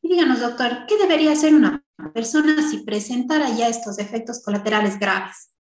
Y 0.00 0.08
díganos, 0.08 0.40
doctor, 0.40 0.86
¿qué 0.86 0.96
debería 0.96 1.32
hacer 1.32 1.54
una 1.54 1.84
persona 2.14 2.62
si 2.62 2.84
presentara 2.84 3.50
ya 3.56 3.68
estos 3.68 3.98
efectos 3.98 4.42
colaterales 4.42 4.98
graves? 4.98 5.57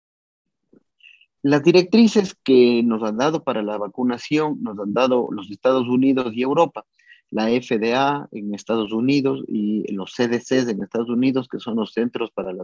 Las 1.44 1.62
directrices 1.62 2.34
que 2.42 2.82
nos 2.82 3.02
han 3.02 3.18
dado 3.18 3.44
para 3.44 3.62
la 3.62 3.76
vacunación 3.76 4.62
nos 4.62 4.78
han 4.78 4.94
dado 4.94 5.28
los 5.30 5.50
Estados 5.50 5.86
Unidos 5.86 6.32
y 6.34 6.40
Europa, 6.40 6.86
la 7.30 7.48
FDA 7.48 8.26
en 8.32 8.54
Estados 8.54 8.94
Unidos 8.94 9.44
y 9.46 9.92
los 9.92 10.14
CDCs 10.14 10.68
en 10.68 10.82
Estados 10.82 11.10
Unidos, 11.10 11.46
que 11.46 11.58
son 11.58 11.76
los 11.76 11.92
Centros 11.92 12.30
para 12.30 12.50
el 12.50 12.62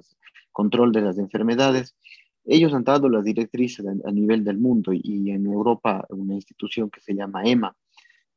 Control 0.51 0.93
de 0.93 1.03
las 1.03 1.19
Enfermedades. 1.19 1.95
Ellos 2.47 2.73
han 2.73 2.85
dado 2.85 3.11
las 3.11 3.23
directrices 3.23 3.85
a, 3.87 4.13
nivel 4.13 4.45
del 4.45 4.57
mundo 4.57 4.93
y 4.95 5.31
en 5.31 5.45
Europa 5.45 6.07
una 6.09 6.37
institución 6.37 6.89
que 6.89 7.03
se 7.03 7.15
llama 7.15 7.45
EMA, 7.45 7.77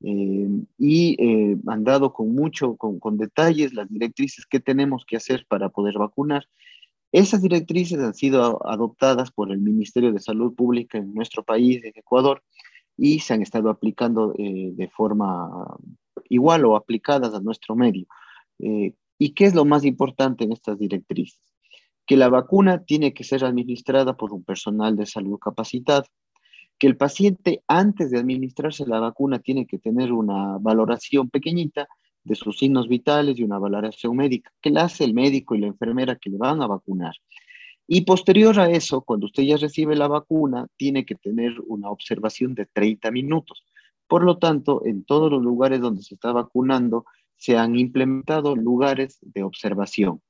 eh, 0.01 0.49
y 0.77 1.15
eh, 1.23 1.57
han 1.67 1.85
dado 1.85 2.11
con 2.11 2.35
mucho, 2.35 2.75
con, 2.75 2.99
con, 2.99 3.15
detalles 3.15 3.73
las 3.73 3.87
directrices 3.87 4.45
que 4.45 4.59
tenemos 4.59 5.05
que 5.05 5.15
hacer 5.15 5.45
para 5.47 5.69
poder 5.69 5.97
vacunar. 5.97 6.45
Esas 7.13 7.41
directrices 7.41 7.99
han 7.99 8.13
sido 8.13 8.59
adoptadas 8.67 9.31
por 9.31 9.51
el 9.51 9.59
Ministerio 9.59 10.11
de 10.11 10.19
Salud 10.19 10.53
Pública 10.53 10.97
en 10.97 11.13
nuestro 11.13 11.43
país, 11.43 11.81
en 11.85 11.93
Ecuador, 11.95 12.43
y 12.97 13.19
se 13.19 13.33
han 13.33 13.41
estado 13.41 13.69
aplicando 13.69 14.33
eh, 14.37 14.71
de 14.73 14.89
forma 14.89 15.77
igual 16.27 16.65
o 16.65 16.75
aplicadas 16.75 17.33
a 17.33 17.39
nuestro 17.39 17.75
medio. 17.75 18.05
¿Y 18.59 19.33
qué 19.33 19.45
es 19.45 19.55
lo 19.55 19.63
más 19.63 19.85
importante 19.85 20.43
en 20.43 20.51
estas 20.51 20.77
directrices? 20.77 21.39
Que 22.05 22.17
la 22.17 22.29
vacuna 22.29 22.83
tiene 22.83 23.13
que 23.13 23.23
ser 23.23 23.45
administrada 23.45 24.17
por 24.17 24.33
un 24.33 24.43
personal 24.43 24.95
de 24.95 25.05
salud 25.05 25.39
capacitado 25.39 26.05
que 26.77 26.87
el 26.87 26.97
paciente 26.97 27.63
antes 27.67 28.11
de 28.11 28.19
administrarse 28.19 28.85
la 28.85 28.99
vacuna 28.99 29.39
tiene 29.39 29.65
que 29.65 29.79
tener 29.79 30.11
una 30.11 30.57
valoración 30.59 31.29
pequeñita 31.29 31.87
de 32.23 32.35
sus 32.35 32.57
signos 32.57 32.87
vitales 32.87 33.37
y 33.37 33.43
una 33.43 33.59
valoración 33.59 34.15
médica 34.15 34.51
que 34.61 34.69
la 34.69 34.83
hace 34.83 35.03
el 35.03 35.13
médico 35.13 35.55
y 35.55 35.59
la 35.59 35.67
enfermera 35.67 36.15
que 36.15 36.29
le 36.29 36.37
van 36.37 36.61
a 36.61 36.67
vacunar. 36.67 37.13
Y 37.87 38.01
posterior 38.01 38.59
a 38.59 38.69
eso, 38.69 39.01
cuando 39.01 39.25
usted 39.25 39.43
ya 39.43 39.57
recibe 39.57 39.95
la 39.95 40.07
vacuna, 40.07 40.67
tiene 40.77 41.05
que 41.05 41.15
tener 41.15 41.53
una 41.67 41.89
observación 41.89 42.55
de 42.55 42.65
30 42.65 43.11
minutos. 43.11 43.63
Por 44.07 44.23
lo 44.23 44.37
tanto, 44.37 44.85
en 44.85 45.03
todos 45.03 45.29
los 45.29 45.41
lugares 45.41 45.81
donde 45.81 46.01
se 46.01 46.15
está 46.15 46.31
vacunando, 46.31 47.05
se 47.35 47.57
han 47.57 47.77
implementado 47.77 48.55
lugares 48.55 49.19
de 49.21 49.43
observación. 49.43 50.21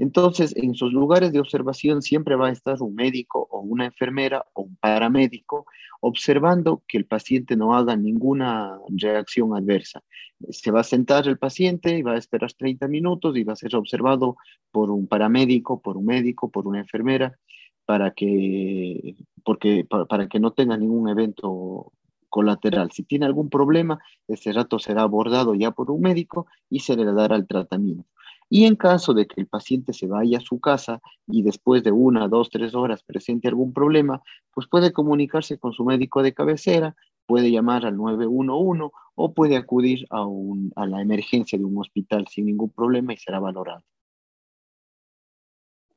Entonces, 0.00 0.56
en 0.56 0.74
sus 0.74 0.94
lugares 0.94 1.30
de 1.30 1.40
observación 1.40 2.00
siempre 2.00 2.34
va 2.34 2.48
a 2.48 2.52
estar 2.52 2.80
un 2.80 2.94
médico 2.94 3.46
o 3.50 3.60
una 3.60 3.84
enfermera 3.84 4.46
o 4.54 4.62
un 4.62 4.76
paramédico 4.76 5.66
observando 6.00 6.82
que 6.88 6.96
el 6.96 7.04
paciente 7.04 7.54
no 7.54 7.74
haga 7.74 7.96
ninguna 7.96 8.78
reacción 8.88 9.54
adversa. 9.54 10.02
Se 10.48 10.70
va 10.70 10.80
a 10.80 10.84
sentar 10.84 11.28
el 11.28 11.36
paciente 11.38 11.98
y 11.98 12.02
va 12.02 12.12
a 12.12 12.16
esperar 12.16 12.50
30 12.50 12.88
minutos 12.88 13.36
y 13.36 13.44
va 13.44 13.52
a 13.52 13.56
ser 13.56 13.76
observado 13.76 14.36
por 14.70 14.90
un 14.90 15.06
paramédico, 15.06 15.82
por 15.82 15.98
un 15.98 16.06
médico, 16.06 16.50
por 16.50 16.66
una 16.66 16.78
enfermera, 16.78 17.38
para 17.84 18.12
que, 18.12 19.16
porque, 19.44 19.86
que 20.30 20.40
no 20.40 20.52
tenga 20.52 20.78
ningún 20.78 21.10
evento 21.10 21.92
colateral. 22.30 22.90
Si 22.90 23.02
tiene 23.02 23.26
algún 23.26 23.50
problema, 23.50 23.98
ese 24.26 24.50
rato 24.54 24.78
será 24.78 25.02
abordado 25.02 25.54
ya 25.54 25.72
por 25.72 25.90
un 25.90 26.00
médico 26.00 26.46
y 26.70 26.80
se 26.80 26.96
le 26.96 27.04
dará 27.04 27.36
el 27.36 27.46
tratamiento. 27.46 28.06
Y 28.52 28.64
en 28.64 28.74
caso 28.74 29.14
de 29.14 29.26
que 29.26 29.40
el 29.40 29.46
paciente 29.46 29.92
se 29.92 30.08
vaya 30.08 30.38
a 30.38 30.42
su 30.42 30.58
casa 30.58 31.00
y 31.28 31.42
después 31.42 31.84
de 31.84 31.92
una, 31.92 32.26
dos, 32.26 32.50
tres 32.50 32.74
horas 32.74 33.04
presente 33.04 33.46
algún 33.46 33.72
problema, 33.72 34.22
pues 34.52 34.66
puede 34.66 34.92
comunicarse 34.92 35.56
con 35.58 35.72
su 35.72 35.84
médico 35.84 36.22
de 36.22 36.34
cabecera, 36.34 36.96
puede 37.26 37.52
llamar 37.52 37.86
al 37.86 37.96
911 37.96 38.90
o 39.14 39.32
puede 39.32 39.56
acudir 39.56 40.04
a, 40.10 40.26
a 40.74 40.86
la 40.86 41.00
emergencia 41.00 41.56
de 41.56 41.64
un 41.64 41.78
hospital 41.78 42.26
sin 42.26 42.46
ningún 42.46 42.70
problema 42.70 43.12
y 43.12 43.16
será 43.16 43.38
valorado. 43.38 43.84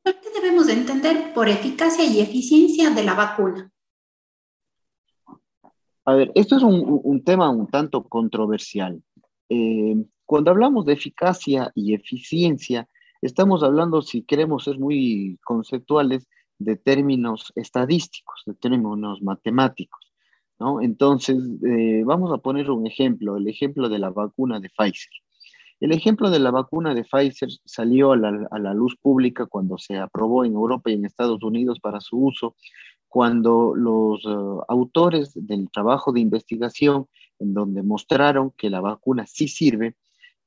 ¿Qué 0.03 0.29
debemos 0.36 0.69
entender 0.69 1.33
por 1.33 1.50
eficacia 1.50 2.05
y 2.05 2.19
eficiencia 2.19 2.91
de 2.91 3.03
la 3.03 3.15
vacuna? 3.15 3.72
A 6.05 6.13
ver, 6.15 6.31
esto 6.36 6.57
es 6.57 6.63
un, 6.63 7.24
tema 7.24 7.50
un 7.50 7.67
tanto 7.67 8.03
controversial. 8.03 9.01
Eh, 9.50 9.95
cuando 10.34 10.50
hablamos 10.50 10.88
de 10.88 10.94
eficacia 10.94 11.72
y 11.75 11.94
eficiencia, 11.94 12.90
estamos 13.22 13.62
hablando, 13.62 14.02
si 14.02 14.24
queremos 14.24 14.63
ser 14.63 14.80
muy 14.80 15.38
conceptuales, 15.46 16.28
de 16.58 16.75
términos 16.75 17.54
estadísticos, 17.56 18.42
de 18.48 18.56
términos 18.56 19.22
matemáticos. 19.22 20.12
¿no? 20.58 20.82
Entonces, 20.82 21.38
eh, 21.63 22.02
vamos 22.04 22.34
a 22.34 22.40
poner 22.40 22.72
un 22.72 22.88
ejemplo, 22.88 23.38
el 23.38 23.48
ejemplo 23.48 23.90
de 23.90 24.00
la 24.00 24.10
vacuna 24.10 24.60
de 24.60 24.72
Pfizer. 24.75 25.13
El 25.80 25.92
ejemplo 25.92 26.32
de 26.32 26.40
la 26.40 26.50
vacuna 26.50 26.96
de 26.96 27.04
Pfizer 27.04 27.50
salió 27.63 28.13
a 28.13 28.18
la, 28.18 28.74
luz 28.74 28.96
pública 29.00 29.46
cuando 29.46 29.78
se 29.78 30.00
aprobó 30.00 30.46
en 30.46 30.54
Europa 30.54 30.90
y 30.90 30.96
en 30.96 31.06
Estados 31.06 31.44
Unidos 31.44 31.80
para 31.80 32.02
su 32.02 32.18
uso, 32.18 32.56
cuando 33.08 33.75
los 33.75 34.25
eh, 34.25 34.63
autores 34.68 35.32
del 35.36 35.70
trabajo 35.70 36.12
de 36.12 36.22
investigación, 36.22 37.06
en 37.38 37.54
donde 37.54 37.84
mostraron 37.84 38.50
que 38.58 38.72
la 38.72 38.82
vacuna 38.82 39.28
sí 39.28 39.48
sirve, 39.48 39.96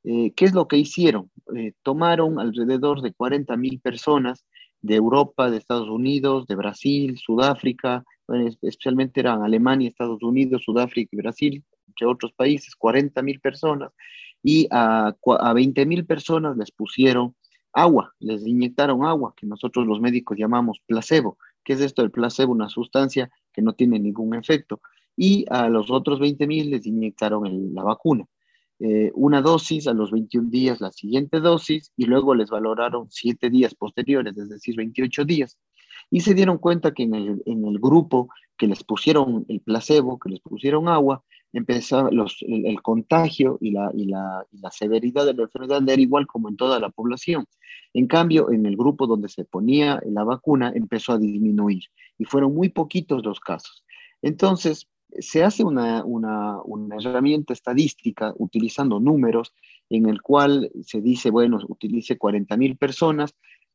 eh, 0.08 0.32
¿Qué 0.36 0.44
es 0.44 0.54
lo 0.54 0.68
que 0.68 0.76
hicieron? 0.76 1.32
Eh, 1.56 1.72
tomaron 1.82 2.38
alrededor 2.38 3.02
de 3.02 3.12
40 3.12 3.56
mil 3.56 3.80
personas 3.80 4.44
de 4.80 4.94
Europa, 4.94 5.50
de 5.50 5.56
Estados 5.56 5.88
Unidos, 5.88 6.46
de 6.46 6.54
Brasil, 6.54 7.18
Sudáfrica, 7.18 8.04
especialmente 8.46 9.18
eran 9.18 9.42
Alemania, 9.42 9.88
Estados 9.88 10.22
Unidos, 10.22 10.62
Sudáfrica 10.64 11.08
y 11.12 11.16
Brasil, 11.16 11.64
entre 11.88 12.06
otros 12.06 12.32
países, 12.34 12.76
40 12.76 13.20
mil 13.22 13.40
personas, 13.40 13.90
y 14.44 14.68
a, 14.70 15.12
a 15.40 15.52
20 15.52 15.84
mil 15.86 16.06
personas 16.06 16.56
les 16.56 16.70
pusieron 16.70 17.34
agua, 17.72 18.14
les 18.20 18.46
inyectaron 18.46 19.04
agua, 19.04 19.34
que 19.36 19.46
nosotros 19.46 19.88
los 19.88 20.00
médicos 20.00 20.38
llamamos 20.38 20.78
placebo. 20.86 21.36
¿Qué 21.64 21.72
es 21.72 21.80
esto 21.80 22.02
del 22.02 22.12
placebo? 22.12 22.52
Una 22.52 22.68
sustancia 22.68 23.28
que 23.52 23.60
no 23.60 23.72
tiene 23.72 23.98
ningún 23.98 24.36
efecto. 24.36 24.80
Y 25.16 25.46
a 25.50 25.68
los 25.68 25.90
otros 25.90 26.20
20 26.20 26.46
mil 26.46 26.70
les 26.70 26.86
inyectaron 26.86 27.74
la 27.74 27.82
vacuna. 27.82 28.24
Eh, 28.78 29.10
una 29.14 29.40
dosis 29.40 29.86
a 29.86 29.94
los 29.94 30.10
21 30.10 30.50
días, 30.50 30.80
la 30.80 30.92
siguiente 30.92 31.40
dosis, 31.40 31.92
y 31.96 32.04
luego 32.04 32.34
les 32.34 32.50
valoraron 32.50 33.06
7 33.10 33.48
días 33.48 33.74
posteriores, 33.74 34.36
es 34.36 34.48
decir, 34.48 34.76
28 34.76 35.24
días. 35.24 35.56
Y 36.10 36.20
se 36.20 36.34
dieron 36.34 36.58
cuenta 36.58 36.92
que 36.92 37.04
en 37.04 37.14
el, 37.14 37.42
en 37.46 37.64
el 37.64 37.78
grupo 37.78 38.28
que 38.56 38.66
les 38.66 38.84
pusieron 38.84 39.44
el 39.48 39.60
placebo, 39.60 40.18
que 40.18 40.30
les 40.30 40.40
pusieron 40.40 40.88
agua, 40.88 41.24
empezaba 41.52 42.10
los, 42.10 42.38
el, 42.42 42.82
contagio 42.82 43.58
y 43.60 43.70
la, 43.70 43.90
y, 43.94 44.06
la, 44.06 44.44
y 44.52 44.58
la 44.58 44.70
severidad 44.70 45.24
de 45.24 45.34
la 45.34 45.44
enfermedad 45.44 45.88
era 45.88 46.00
igual 46.00 46.26
como 46.26 46.48
en 46.48 46.56
toda 46.56 46.78
la 46.78 46.90
población. 46.90 47.46
En 47.94 48.06
cambio, 48.06 48.50
en 48.50 48.66
el 48.66 48.76
grupo 48.76 49.06
donde 49.06 49.28
se 49.28 49.44
ponía 49.44 50.00
la 50.06 50.24
vacuna 50.24 50.72
empezó 50.74 51.12
a 51.12 51.18
disminuir 51.18 51.84
y 52.18 52.24
fueron 52.24 52.54
muy 52.54 52.68
poquitos 52.68 53.24
los 53.24 53.40
casos. 53.40 53.84
Entonces, 54.22 54.86
se 55.20 55.44
hace 55.44 55.64
una, 55.64 56.04
una, 56.04 56.60
una 56.62 56.96
herramienta 56.96 57.52
estadística 57.52 58.34
utilizando 58.36 59.00
números 59.00 59.54
en 59.90 60.08
el 60.08 60.22
cual 60.22 60.70
se 60.82 61.00
dice, 61.00 61.30
bueno, 61.30 61.58
utilice 61.68 62.18
40 62.18 62.56
mil 62.56 62.76
personas, 62.76 63.34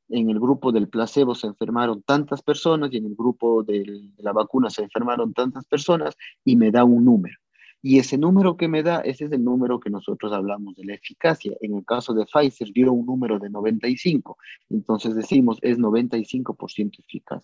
en 0.09 0.29
el 0.29 0.39
grupo 0.39 0.71
del 0.71 0.89
placebo 0.89 1.35
se 1.35 1.47
enfermaron 1.47 2.01
tantas 2.03 2.41
personas 2.41 2.91
y 2.91 2.97
en 2.97 3.05
el 3.05 3.15
grupo 3.15 3.63
de 3.63 3.85
la 4.17 4.33
vacuna 4.33 4.69
se 4.69 4.83
enfermaron 4.83 5.33
tantas 5.33 5.65
personas 5.65 6.17
y 6.43 6.57
me 6.57 6.69
da 6.71 6.83
un 6.83 7.05
número. 7.05 7.37
Y 7.81 7.97
ese 7.97 8.17
número 8.17 8.57
que 8.57 8.67
me 8.67 8.83
da, 8.83 8.99
ese 8.99 9.25
es 9.25 9.31
el 9.31 9.43
número 9.43 9.79
que 9.79 9.89
nosotros 9.89 10.31
hablamos 10.33 10.75
de 10.75 10.85
la 10.85 10.93
eficacia. 10.93 11.55
En 11.61 11.75
el 11.75 11.85
caso 11.85 12.13
de 12.13 12.25
Pfizer 12.25 12.71
dio 12.71 12.93
un 12.93 13.07
número 13.07 13.39
de 13.39 13.49
95, 13.49 14.37
entonces 14.69 15.15
decimos 15.15 15.57
es 15.61 15.79
95% 15.79 16.99
eficaz. 16.99 17.43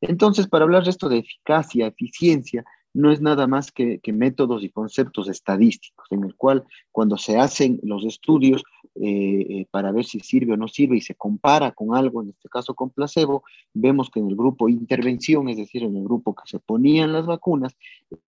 Entonces, 0.00 0.46
para 0.48 0.64
hablar 0.64 0.84
de 0.84 0.90
esto 0.90 1.08
de 1.08 1.18
eficacia, 1.18 1.86
eficiencia, 1.86 2.64
no 2.94 3.10
es 3.10 3.20
nada 3.20 3.46
más 3.46 3.72
que, 3.72 4.00
métodos 4.12 4.62
y 4.62 4.68
conceptos 4.68 5.28
estadísticos, 5.28 6.06
en 6.10 6.24
el 6.24 6.34
cual 6.34 6.64
cuando 6.90 7.16
se 7.16 7.38
hacen 7.38 7.80
los 7.82 8.04
estudios 8.04 8.62
eh, 8.94 9.46
eh, 9.48 9.66
para 9.70 9.92
ver 9.92 10.04
si 10.04 10.20
sirve 10.20 10.52
o 10.52 10.56
no 10.56 10.68
sirve 10.68 10.96
y 10.96 11.00
se 11.00 11.14
compara 11.14 11.72
con 11.72 11.96
algo, 11.96 12.22
en 12.22 12.30
este 12.30 12.48
caso 12.48 12.74
con 12.74 12.90
placebo, 12.90 13.44
vemos 13.72 14.10
que 14.10 14.20
en 14.20 14.28
el 14.28 14.36
grupo 14.36 14.68
intervención, 14.68 15.48
es 15.48 15.56
decir, 15.56 15.82
en 15.82 15.96
el 15.96 16.04
grupo 16.04 16.34
que 16.34 16.42
se 16.46 16.58
ponían 16.58 17.12
las 17.12 17.26
vacunas, 17.26 17.74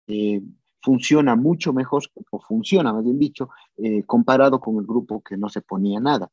eh, 0.07 0.41
funciona 0.81 1.35
mucho 1.35 1.73
mejor, 1.73 2.03
o 2.31 2.39
funciona 2.39 2.93
más 2.93 3.05
bien 3.05 3.19
dicho, 3.19 3.49
comparado 4.05 4.61
con 4.61 4.77
el 4.77 4.85
grupo 4.85 5.23
que 5.23 5.35
no 5.39 5.49
se 5.49 5.63
ponía 5.63 5.99
nada. 5.99 6.31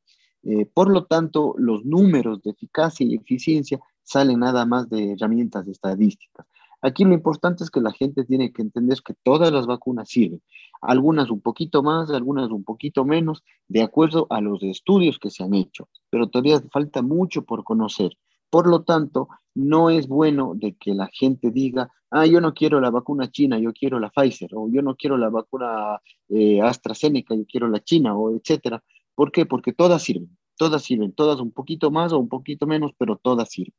por 0.73 0.91
lo 0.91 1.05
tanto, 1.05 1.55
los 1.57 1.85
números 1.85 2.41
de 2.43 2.51
eficacia 2.51 3.05
y 3.05 3.15
eficiencia 3.15 3.79
salen 4.03 4.39
nada 4.39 4.65
más 4.65 4.89
de 4.89 5.13
herramientas 5.13 5.69
estadísticas. 5.69 6.45
Aquí 6.83 7.03
lo 7.03 7.13
importante 7.13 7.63
es 7.63 7.69
que 7.69 7.79
la 7.79 7.91
gente 7.91 8.25
tiene 8.25 8.51
que 8.51 8.63
entender 8.63 8.99
que 9.05 9.13
todas 9.21 9.51
las 9.51 9.67
vacunas 9.67 10.09
sirven, 10.09 10.41
algunas 10.81 11.29
un 11.29 11.39
poquito 11.39 11.83
más, 11.83 12.09
algunas 12.09 12.49
un 12.49 12.63
poquito 12.63 13.05
menos, 13.05 13.43
de 13.67 13.83
acuerdo 13.83 14.25
a 14.31 14.41
los 14.41 14.63
estudios 14.63 15.19
que 15.19 15.29
se 15.29 15.43
han 15.43 15.53
hecho, 15.53 15.89
pero 16.09 16.27
todavía 16.27 16.59
falta 16.71 17.03
mucho 17.03 17.43
por 17.43 17.63
conocer. 17.63 18.17
Por 18.49 18.67
lo 18.67 18.81
tanto, 18.83 19.29
no 19.53 19.91
es 19.91 20.07
bueno 20.07 20.53
de 20.55 20.75
que 20.75 20.95
la 20.95 21.07
gente 21.13 21.51
diga, 21.51 21.91
ah, 22.09 22.25
yo 22.25 22.41
no 22.41 22.53
quiero 22.53 22.81
la 22.81 22.89
vacuna 22.89 23.29
china, 23.29 23.59
yo 23.59 23.73
quiero 23.73 23.99
la 23.99 24.09
Pfizer, 24.09 24.49
o 24.55 24.67
yo 24.69 24.81
no 24.81 24.95
quiero 24.95 25.17
la 25.17 25.29
vacuna 25.29 26.01
eh, 26.29 26.61
AstraZeneca, 26.61 27.35
yo 27.35 27.45
quiero 27.45 27.67
la 27.67 27.79
china, 27.81 28.17
o 28.17 28.35
etcétera. 28.35 28.83
¿Por 29.13 29.31
qué? 29.31 29.45
Porque 29.45 29.71
todas 29.71 30.01
sirven, 30.01 30.35
todas 30.57 30.81
sirven, 30.81 31.13
todas 31.13 31.39
un 31.39 31.51
poquito 31.51 31.91
más 31.91 32.11
o 32.11 32.17
un 32.17 32.27
poquito 32.27 32.65
menos, 32.65 32.91
pero 32.97 33.17
todas 33.17 33.49
sirven 33.51 33.75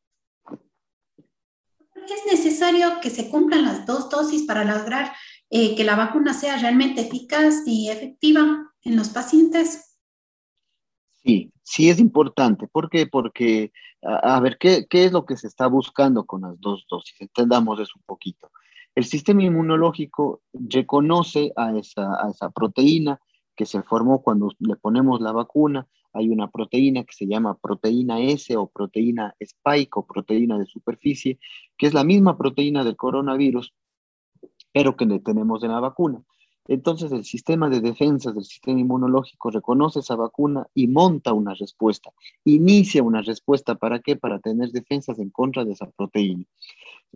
es 2.14 2.33
necesario 2.33 3.00
que 3.00 3.11
se 3.11 3.31
cumplan 3.31 3.64
las 3.64 3.87
dos 3.87 4.11
dosis 4.11 4.45
para 4.45 4.64
lograr 4.64 5.12
eh, 5.50 5.75
que 5.76 5.85
la 5.85 5.97
vacuna 5.97 6.35
sea 6.35 6.57
realmente 6.59 7.02
eficaz 7.02 7.62
y 7.66 7.90
efectiva 7.90 8.73
en 8.83 8.97
los 8.97 9.11
pacientes? 9.11 9.99
Sí, 11.23 11.52
sí 11.62 11.90
es 11.90 11.99
importante. 11.99 12.66
¿Por 12.69 12.90
qué? 12.90 13.07
Porque, 13.07 13.73
a, 14.02 14.40
ver, 14.40 14.57
¿qué, 14.59 14.87
¿qué, 14.88 15.04
es 15.04 15.12
lo 15.12 15.25
que 15.26 15.37
se 15.37 15.47
está 15.47 15.66
buscando 15.66 16.25
con 16.25 16.42
las 16.42 16.61
dos 16.61 16.87
dosis? 16.88 17.21
Entendamos 17.21 17.78
eso 17.81 17.92
un 17.97 18.04
poquito. 18.07 18.50
El 18.95 19.04
sistema 19.04 19.42
inmunológico 19.42 20.42
reconoce 20.52 21.52
a 21.57 21.76
esa, 21.76 22.02
a 22.23 22.31
esa 22.31 22.50
proteína 22.50 23.21
que 23.57 23.66
se 23.66 23.83
formó 23.83 24.23
cuando 24.23 24.50
le 24.59 24.76
ponemos 24.76 25.21
la 25.21 25.33
vacuna 25.33 25.87
hay 26.12 26.28
una 26.28 26.50
proteína 26.50 27.04
que 27.04 27.12
se 27.12 27.26
llama 27.26 27.59
proteína 27.59 28.21
S 28.21 28.57
o 28.57 28.66
proteína 28.69 29.35
spike 29.40 29.99
o 29.99 30.07
proteína 30.07 30.59
de 30.59 30.66
superficie, 30.66 31.38
que 31.76 31.87
es 31.87 31.95
la 31.95 32.04
misma 32.04 32.37
proteína 32.37 32.85
del 32.85 32.97
coronavirus, 32.97 33.72
pero 34.72 34.96
que 34.96 35.07
tenemos 35.20 35.62
en 35.62 35.70
la 35.70 35.81
vacuna. 35.81 36.22
Entonces 36.68 37.11
el 37.11 37.25
sistema 37.25 37.68
de 37.68 37.81
defensa 37.81 38.31
del 38.31 38.44
sistema 38.44 38.79
inmunológico 38.79 39.51
reconoce 39.51 39.98
esa 39.98 40.14
vacuna 40.14 40.66
y 40.75 40.87
monta 40.87 41.33
una 41.33 41.55
respuesta, 41.55 42.12
inicia 42.44 43.03
una 43.03 43.22
respuesta. 43.22 43.75
¿Para 43.75 44.01
qué? 44.01 44.16
Para 44.16 44.38
tener 44.38 44.70
defensas 44.70 45.18
en 45.18 45.31
contra 45.31 45.64
de 45.64 45.72
esa 45.72 45.90
proteína. 45.90 46.44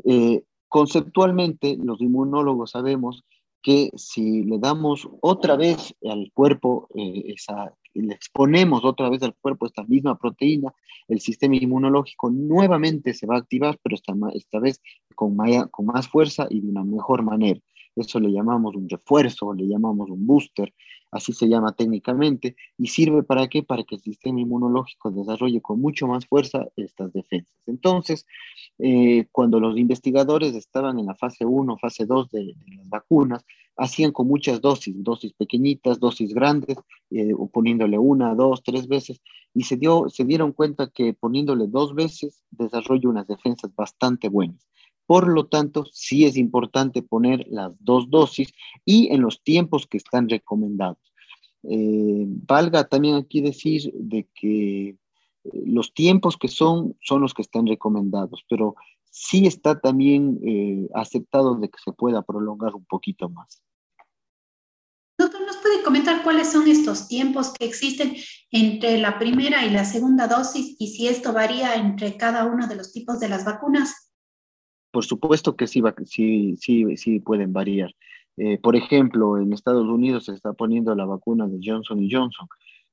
Eh, 0.05 0.43
conceptualmente, 0.69 1.77
los 1.81 2.01
inmunólogos 2.01 2.73
sabemos 2.73 3.25
que 3.63 3.91
si 3.97 4.43
le 4.45 4.59
damos 4.59 5.09
otra 5.21 5.57
vez 5.57 5.95
al 6.09 6.31
cuerpo 6.33 6.89
eh, 6.95 7.35
esa, 7.35 7.75
le 8.03 8.15
exponemos 8.15 8.85
otra 8.85 9.09
vez 9.09 9.23
al 9.23 9.35
cuerpo 9.35 9.67
esta 9.67 9.85
misma 9.85 10.19
proteína, 10.19 10.73
el 11.09 11.21
sistema 11.21 11.57
inmunológico 11.57 12.31
nuevamente 12.31 13.15
se 13.15 13.27
va 13.27 13.37
a 13.37 13.39
activar, 13.39 13.79
pero 13.83 13.95
esta, 13.95 14.13
esta 14.35 14.61
vez 14.61 14.81
con, 15.15 15.37
con 15.71 15.87
más 15.87 16.09
fuerza 16.09 16.47
y 16.51 16.61
de 16.61 16.69
una 16.69 16.85
mejor 16.85 17.23
manera. 17.23 17.61
Eso 17.97 18.21
le 18.21 18.31
llamamos 18.31 18.77
un 18.77 18.89
refuerzo, 18.89 19.55
le 19.55 19.67
llamamos 19.67 20.11
un 20.11 20.27
booster, 20.27 20.73
así 21.11 21.33
se 21.33 21.49
llama 21.49 21.73
técnicamente, 21.73 22.55
y 22.77 22.89
sirve 22.89 23.23
para 23.23 23.49
qué? 23.49 23.63
Para 23.63 23.85
que 23.85 23.95
el 23.95 24.03
sistema 24.03 24.41
inmunológico 24.41 25.11
desarrolle 25.11 25.63
con 25.63 25.81
mucho 25.81 26.07
más 26.07 26.27
fuerza 26.27 26.67
estas 26.77 27.11
defensas. 27.15 27.57
Entonces, 27.67 28.27
eh, 28.79 29.27
cuando 29.33 29.59
los 29.61 29.79
investigadores 29.79 30.55
estaban 30.55 30.99
en 30.99 31.07
la 31.07 31.15
fase 31.15 31.47
1, 31.47 31.79
fase 31.79 32.05
2 32.05 32.31
de, 32.31 32.55
las 32.77 32.89
vacunas, 32.91 33.45
hacían 33.79 34.13
con 34.13 34.29
muchas 34.29 34.61
dosis, 34.61 34.95
dosis 35.03 35.33
pequeñitas, 35.33 35.99
dosis 35.99 36.35
grandes, 36.35 36.77
eh, 37.11 37.33
poniéndole 37.51 37.99
una, 37.99 38.35
dos, 38.35 38.63
tres 38.63 38.89
veces, 38.89 39.23
y 39.55 39.63
se, 39.63 39.79
dio, 39.79 40.11
se 40.11 40.25
dieron 40.25 40.53
cuenta 40.53 40.91
que 40.91 41.15
poniéndole 41.15 41.67
dos 41.67 41.95
veces 41.95 42.43
desarrolla 42.51 43.09
unas 43.09 43.27
defensas 43.27 43.75
bastante 43.75 44.29
buenas. 44.29 44.67
Por 45.07 45.29
lo 45.29 45.47
tanto, 45.47 45.85
sí 45.93 46.25
es 46.25 46.37
importante 46.37 47.03
poner 47.03 47.47
las 47.49 47.73
dos 47.79 48.11
dosis 48.11 48.53
y 48.85 49.13
en 49.13 49.23
los 49.23 49.43
tiempos 49.43 49.87
que 49.87 49.99
están 49.99 50.29
recomendados. 50.29 50.99
Eh, 51.63 52.25
valga 52.27 52.85
también 52.85 53.17
aquí 53.17 53.41
decir 53.41 53.93
de 53.95 54.29
que 54.35 54.89
eh, 54.89 54.97
los 55.65 55.95
tiempos 55.95 56.37
que 56.37 56.49
son 56.49 56.97
son 57.03 57.23
los 57.23 57.35
que 57.35 57.43
están 57.43 57.67
recomendados, 57.67 58.45
pero 58.49 58.77
sí 59.11 59.47
está 59.47 59.81
también 59.81 60.39
eh, 60.45 60.89
aceptado 60.95 61.55
de 61.57 61.69
que 61.69 61.79
se 61.83 61.93
pueda 61.93 62.23
prolongar 62.23 62.75
un 62.75 62.85
poquito 62.85 63.29
más. 63.29 63.63
Doctor, 65.19 65.41
¿nos 65.47 65.57
puede 65.57 65.83
comentar 65.83 66.23
cuáles 66.23 66.53
son 66.53 66.69
estos 66.69 67.09
tiempos 67.09 67.55
que 67.55 67.65
existen 67.65 68.15
entre 68.51 68.99
la 68.99 69.19
primera 69.19 69.65
y 69.65 69.71
la 69.71 69.85
segunda 69.87 70.29
dosis 70.29 70.77
y 70.79 70.89
si 70.89 71.09
esto 71.09 71.33
varía 71.33 71.75
entre 71.75 72.19
cada 72.19 72.45
uno 72.45 72.67
de 72.67 72.77
los 72.77 72.93
tipos 72.93 73.19
de 73.19 73.31
las 73.31 73.45
vacunas? 73.45 74.06
Por 74.97 75.05
supuesto 75.05 75.57
que 75.57 75.67
sí, 75.67 75.83
sí, 76.07 76.57
sí, 76.57 76.97
sí 76.97 77.21
pueden 77.21 77.53
variar. 77.53 77.95
Eh, 78.39 78.57
por 78.57 78.77
ejemplo, 78.77 79.37
en 79.37 79.53
Estados 79.53 79.87
Unidos 79.87 80.25
se 80.25 80.33
está 80.33 80.55
poniendo 80.55 80.95
la 80.95 81.05
vacuna 81.05 81.47
de 81.47 81.59
Johnson 81.63 82.09
Johnson. 82.11 82.49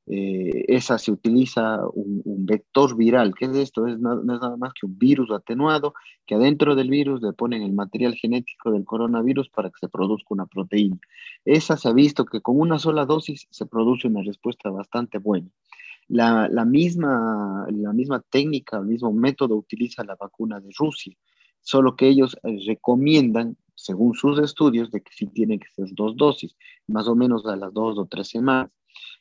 Eh, 0.07 0.65
esa 0.67 0.97
se 0.97 1.13
utiliza 1.13 1.79
un, 1.93 2.45
vector 2.45 2.97
viral. 2.97 3.33
¿Qué 3.33 3.45
es 3.45 3.55
esto? 3.55 3.87
Es 3.87 3.93
es 3.93 4.01
nada 4.01 4.57
más 4.57 4.73
que 4.73 4.85
un 4.85 4.99
virus 4.99 5.31
atenuado 5.31 5.93
que 6.25 6.35
adentro 6.35 6.75
del 6.75 6.89
virus 6.89 7.21
le 7.21 7.31
ponen 7.31 7.61
el 7.61 7.71
material 7.71 8.15
genético 8.15 8.71
del 8.71 8.83
coronavirus 8.83 9.47
para 9.47 9.69
que 9.69 9.79
se 9.79 9.87
produzca 9.87 10.27
una 10.31 10.45
proteína. 10.45 10.97
Esa 11.45 11.77
se 11.77 11.87
ha 11.87 11.93
visto 11.93 12.25
que 12.25 12.41
con 12.41 12.59
una 12.59 12.79
sola 12.79 13.05
dosis 13.05 13.47
se 13.49 13.65
produce 13.65 14.09
una 14.09 14.23
respuesta 14.23 14.69
bastante 14.69 15.19
buena. 15.19 15.47
La 16.09 16.65
misma, 16.65 17.65
la 17.71 17.93
misma 17.93 18.19
técnica, 18.29 18.79
el 18.79 18.87
mismo 18.87 19.13
método 19.13 19.55
utiliza 19.55 20.03
la 20.03 20.17
vacuna 20.17 20.59
de 20.59 20.69
Rusia 20.77 21.15
solo 21.63 21.95
que 21.95 22.07
ellos 22.07 22.37
eh, 22.43 22.59
recomiendan, 22.67 23.57
según 23.75 24.13
sus 24.13 24.39
estudios, 24.39 24.91
de 24.91 25.01
que 25.01 25.11
sí 25.13 25.27
tienen 25.27 25.59
que 25.59 25.67
ser 25.75 25.87
dos 25.93 26.15
dosis, 26.15 26.55
más 26.87 27.07
o 27.07 27.15
menos 27.15 27.45
a 27.47 27.55
las 27.55 27.73
dos 27.73 27.97
o 27.97 28.05
tres 28.05 28.27
semanas. 28.27 28.71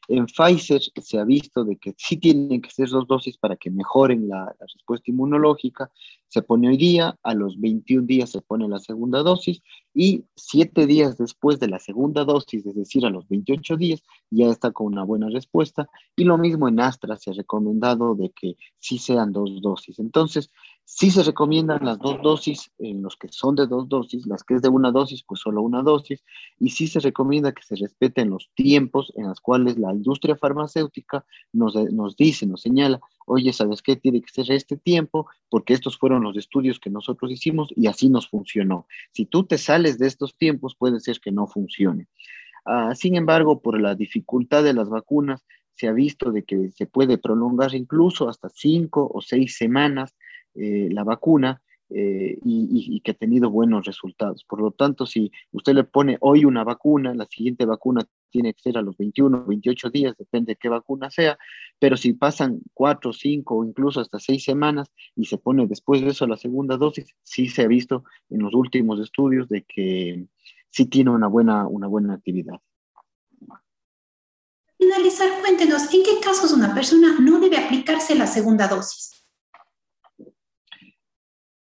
En 0.09 0.27
Pfizer 0.27 0.81
se 1.01 1.19
ha 1.19 1.25
visto 1.25 1.65
de 1.65 1.77
que 1.77 1.95
sí 1.97 2.17
tienen 2.17 2.61
que 2.61 2.71
ser 2.71 2.89
dos 2.89 3.07
dosis 3.07 3.37
para 3.39 3.57
que 3.57 3.71
mejoren 3.71 4.29
la, 4.29 4.55
respuesta 4.61 5.11
inmunológica. 5.11 5.91
Se 6.29 6.43
pone 6.43 6.69
hoy 6.69 6.77
día, 6.77 7.17
a 7.23 7.35
los 7.35 7.61
21 7.61 8.07
días 8.07 8.31
se 8.31 8.41
pone 8.41 8.69
la 8.69 8.79
segunda 8.79 9.23
dosis 9.23 9.63
y 9.95 10.25
siete 10.35 10.87
días 10.87 11.19
después 11.19 11.61
de 11.61 11.69
la 11.69 11.79
segunda 11.79 12.25
dosis, 12.25 12.67
es 12.67 12.75
decir, 12.75 13.05
a 13.07 13.11
los 13.11 13.29
28 13.29 13.77
días, 13.77 14.03
ya 14.31 14.47
está 14.47 14.73
con 14.73 14.87
una 14.89 15.05
buena 15.05 15.29
respuesta. 15.29 15.89
Y 16.17 16.25
lo 16.25 16.39
mismo 16.39 16.69
en 16.69 16.81
Astra 16.81 17.17
se 17.17 17.31
ha 17.31 17.35
recomendado 17.35 18.15
de 18.15 18.31
que 18.31 18.57
sí 18.79 18.99
sean 18.99 19.33
dos 19.33 19.61
dosis. 19.61 19.99
Entonces, 19.99 20.51
Sí 20.85 21.11
se 21.11 21.23
recomiendan 21.23 21.85
las 21.85 21.99
dos 21.99 22.21
dosis 22.23 22.71
en 22.79 23.03
los 23.03 23.17
que 23.17 23.29
son 23.29 23.55
de 23.55 23.67
dos 23.67 23.89
dosis, 23.89 24.27
las 24.27 24.45
que 24.45 24.55
es 24.55 24.63
de 24.63 24.69
una 24.69 24.91
dosis, 24.91 25.23
pues 25.23 25.41
solo 25.41 25.63
una 25.63 25.83
dosis, 25.83 26.23
y 26.59 26.71
sí 26.71 26.87
se 26.87 27.01
recomienda 27.01 27.53
que 27.53 27.63
se 27.63 27.77
respeten 27.77 28.31
los 28.31 28.51
tiempos 28.55 29.13
en 29.17 29.29
los 29.29 29.41
cuales 29.41 29.79
la 29.79 29.92
industria 29.95 30.37
farmacéutica 30.37 31.25
nos, 31.53 31.75
nos 31.93 32.17
dice, 32.17 32.47
nos 32.47 32.63
señala, 32.63 33.01
oye, 33.27 33.53
¿sabes 33.53 33.83
qué? 33.83 33.97
Tiene 33.97 34.21
que 34.21 34.31
ser 34.31 34.51
este 34.51 34.77
tiempo 34.77 35.27
porque 35.49 35.75
estos 35.75 35.99
fueron 35.99 36.23
los 36.23 36.37
estudios 36.37 36.79
que 36.81 36.91
nosotros 36.91 37.31
hicimos 37.31 37.69
y 37.77 37.87
así 37.87 38.09
nos 38.09 38.29
funcionó. 38.29 38.87
Si 39.13 39.27
tú 39.27 39.45
te 39.45 39.59
sales 39.59 39.99
de 39.99 40.07
estos 40.07 40.37
tiempos, 40.37 40.75
puede 40.77 41.01
ser 41.01 41.21
que 41.21 41.33
no 41.33 41.47
funcione. 41.47 42.09
Ah, 42.65 42.95
sin 42.95 43.17
embargo, 43.17 43.61
por 43.61 43.81
la 43.81 43.95
dificultad 43.95 44.63
de 44.63 44.75
las 44.75 44.89
vacunas, 44.89 45.45
se 45.75 45.89
ha 45.89 45.93
visto 45.93 46.31
de 46.31 46.45
que 46.45 46.71
se 46.71 46.87
puede 46.87 47.19
prolongar 47.19 47.75
incluso 47.75 48.29
hasta 48.29 48.49
cinco 48.49 49.11
o 49.13 49.21
seis 49.21 49.57
semanas 49.57 50.15
eh, 50.55 50.89
la 50.93 51.03
vacuna 51.03 51.63
eh, 51.89 52.39
y, 52.45 53.01
que 53.01 53.11
ha 53.11 53.15
tenido 53.15 53.51
buenos 53.51 53.85
resultados. 53.85 54.45
Por 54.45 54.61
lo 54.61 54.71
tanto, 54.71 55.07
si 55.07 55.31
usted 55.51 55.75
le 55.75 55.85
pone 55.85 56.17
hoy 56.21 56.45
una 56.45 56.65
vacuna, 56.65 57.15
la 57.15 57.27
siguiente 57.27 57.67
vacuna 57.67 58.07
tiene 58.33 58.55
que 58.55 58.63
ser 58.63 58.79
a 58.79 58.83
los 58.83 58.97
21, 58.97 59.45
28 59.45 59.91
días, 59.91 60.17
depende 60.19 60.53
de 60.53 60.57
qué 60.57 60.69
vacuna 60.69 61.11
sea, 61.11 61.39
pero 61.79 61.97
si 61.97 62.15
pasan 62.15 62.61
cuatro, 62.75 63.13
cinco 63.13 63.59
o 63.59 63.65
incluso 63.65 64.01
hasta 64.01 64.19
seis 64.19 64.43
semanas 64.43 64.91
y 65.15 65.27
se 65.27 65.39
pone 65.39 65.67
después 65.67 66.01
de 66.01 66.09
eso 66.09 66.27
la 66.27 66.37
segunda 66.37 66.77
dosis, 66.77 67.15
sí 67.23 67.49
se 67.49 67.63
ha 67.63 67.69
visto 67.69 68.05
en 68.31 68.41
los 68.41 68.55
últimos 68.55 68.99
estudios 68.99 69.49
de 69.49 69.63
que 69.63 70.27
sí 70.71 70.87
tiene 70.87 71.11
una 71.11 71.29
buena, 71.29 71.69
una 71.69 71.87
buena 71.87 72.15
actividad. 72.15 72.59
Finalizar, 74.79 75.29
cuéntenos, 75.41 75.95
¿en 75.95 76.03
qué 76.03 76.19
casos 76.21 76.53
una 76.53 76.75
persona 76.75 77.17
no 77.21 77.39
debe 77.39 77.59
aplicarse 77.59 78.17
la 78.17 78.27
segunda 78.27 78.67
dosis? 78.67 79.23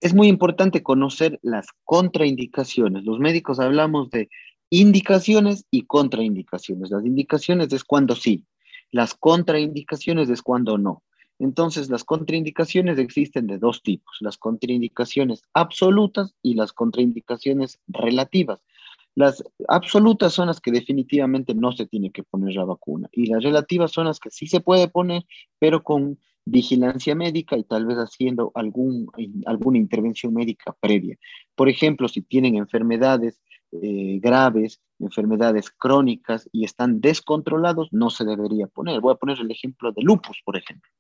es 0.01 0.14
muy 0.14 0.29
importante 0.29 0.83
conocer 0.83 1.38
las 1.42 1.66
contraindicaciones. 1.85 3.05
Los 3.05 3.18
médicos 3.18 3.61
hablamos 3.61 4.11
de 4.11 4.31
indicaciones 4.70 5.66
y 5.70 5.83
contraindicaciones. 5.83 6.90
Las 6.90 7.04
indicaciones 7.04 7.72
es 7.72 7.85
cuando 7.85 8.14
sí, 8.14 8.46
las 8.92 9.14
contraindicaciones 9.14 10.30
es 10.30 10.42
cuando 10.42 10.78
no. 10.78 11.02
Entonces, 11.38 11.88
las 11.88 12.04
contraindicaciones 12.04 12.98
existen 12.98 13.46
de 13.46 13.59
dos 13.59 13.83
tipos, 13.83 14.16
las 14.20 14.37
contraindicaciones 14.37 15.42
absolutas 15.54 16.35
y 16.42 16.54
las 16.54 16.72
contraindicaciones 16.72 17.80
relativas. 17.88 18.61
Las 19.14 19.42
absolutas 19.66 20.35
son 20.35 20.48
las 20.48 20.61
que 20.61 20.70
definitivamente 20.70 21.54
no 21.54 21.72
se 21.72 21.87
tiene 21.87 22.11
que 22.11 22.22
poner 22.22 22.54
la 22.54 22.64
vacuna 22.64 23.09
y 23.12 23.26
las 23.26 23.42
relativas 23.42 23.90
son 23.90 24.06
las 24.06 24.20
que 24.20 24.30
sí 24.30 24.46
se 24.46 24.61
puede 24.61 24.87
poner, 24.87 25.24
pero 25.59 25.83
con 25.83 26.18
vigilancia 26.44 27.14
médica 27.14 27.56
y 27.56 27.64
tal 27.64 27.87
vez 27.87 27.96
haciendo 27.96 28.52
algún, 28.54 29.09
alguna 29.46 29.78
intervención 29.78 30.35
médica 30.35 30.76
previa. 30.80 31.18
Por 31.54 31.68
ejemplo, 31.68 32.09
si 32.09 32.22
tienen 32.22 32.56
enfermedades 32.56 33.40
eh, 33.72 34.18
graves, 34.20 34.80
enfermedades 34.98 35.70
crónicas 35.70 36.48
y 36.52 36.64
están 36.64 37.00
descontrolados, 37.00 37.88
no 37.92 38.11
se 38.11 38.24
debería 38.24 38.66
poner. 38.66 39.00
Voy 39.00 39.12
a 39.12 39.16
poner 39.16 39.38
el 39.40 39.50
ejemplo 39.50 39.92
de 39.92 40.02
lupus, 40.02 40.40
por 40.44 40.56
ejemplo. 40.56 40.90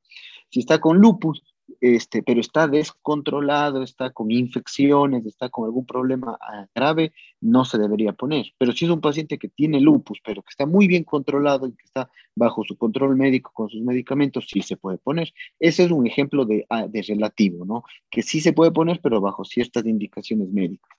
Si 0.50 0.60
está 0.60 0.80
con 0.80 0.98
lupus, 0.98 1.42
este, 1.80 2.22
pero 2.22 2.40
está 2.40 2.66
descontrolado, 2.66 3.82
está 3.82 4.10
con 4.10 4.30
infecciones, 4.30 5.24
está 5.26 5.48
con 5.48 5.64
algún 5.64 5.86
problema 5.86 6.36
ah, 6.40 6.66
grave, 6.74 7.12
no 7.40 7.64
se 7.64 7.78
debería 7.78 8.12
poner. 8.12 8.52
Pero 8.58 8.72
si 8.72 8.84
es 8.84 8.90
un 8.90 9.00
paciente 9.00 9.38
que 9.38 9.48
tiene 9.48 9.80
lupus, 9.80 10.20
pero 10.24 10.42
que 10.42 10.50
está 10.50 10.66
muy 10.66 10.88
bien 10.88 11.04
controlado 11.04 11.66
y 11.66 11.72
que 11.72 11.84
está 11.84 12.10
bajo 12.34 12.64
su 12.64 12.76
control 12.76 13.16
médico 13.16 13.52
con 13.54 13.68
sus 13.68 13.80
medicamentos, 13.82 14.46
sí 14.48 14.62
se 14.62 14.76
puede 14.76 14.98
poner. 14.98 15.32
Ese 15.58 15.84
es 15.84 15.90
un 15.90 16.06
ejemplo 16.06 16.44
de, 16.44 16.66
ah, 16.68 16.86
de 16.86 17.02
relativo, 17.02 17.64
¿no? 17.64 17.84
Que 18.10 18.22
sí 18.22 18.40
se 18.40 18.52
puede 18.52 18.72
poner, 18.72 19.00
pero 19.02 19.20
bajo 19.20 19.44
ciertas 19.44 19.86
indicaciones 19.86 20.48
médicas. 20.50 20.98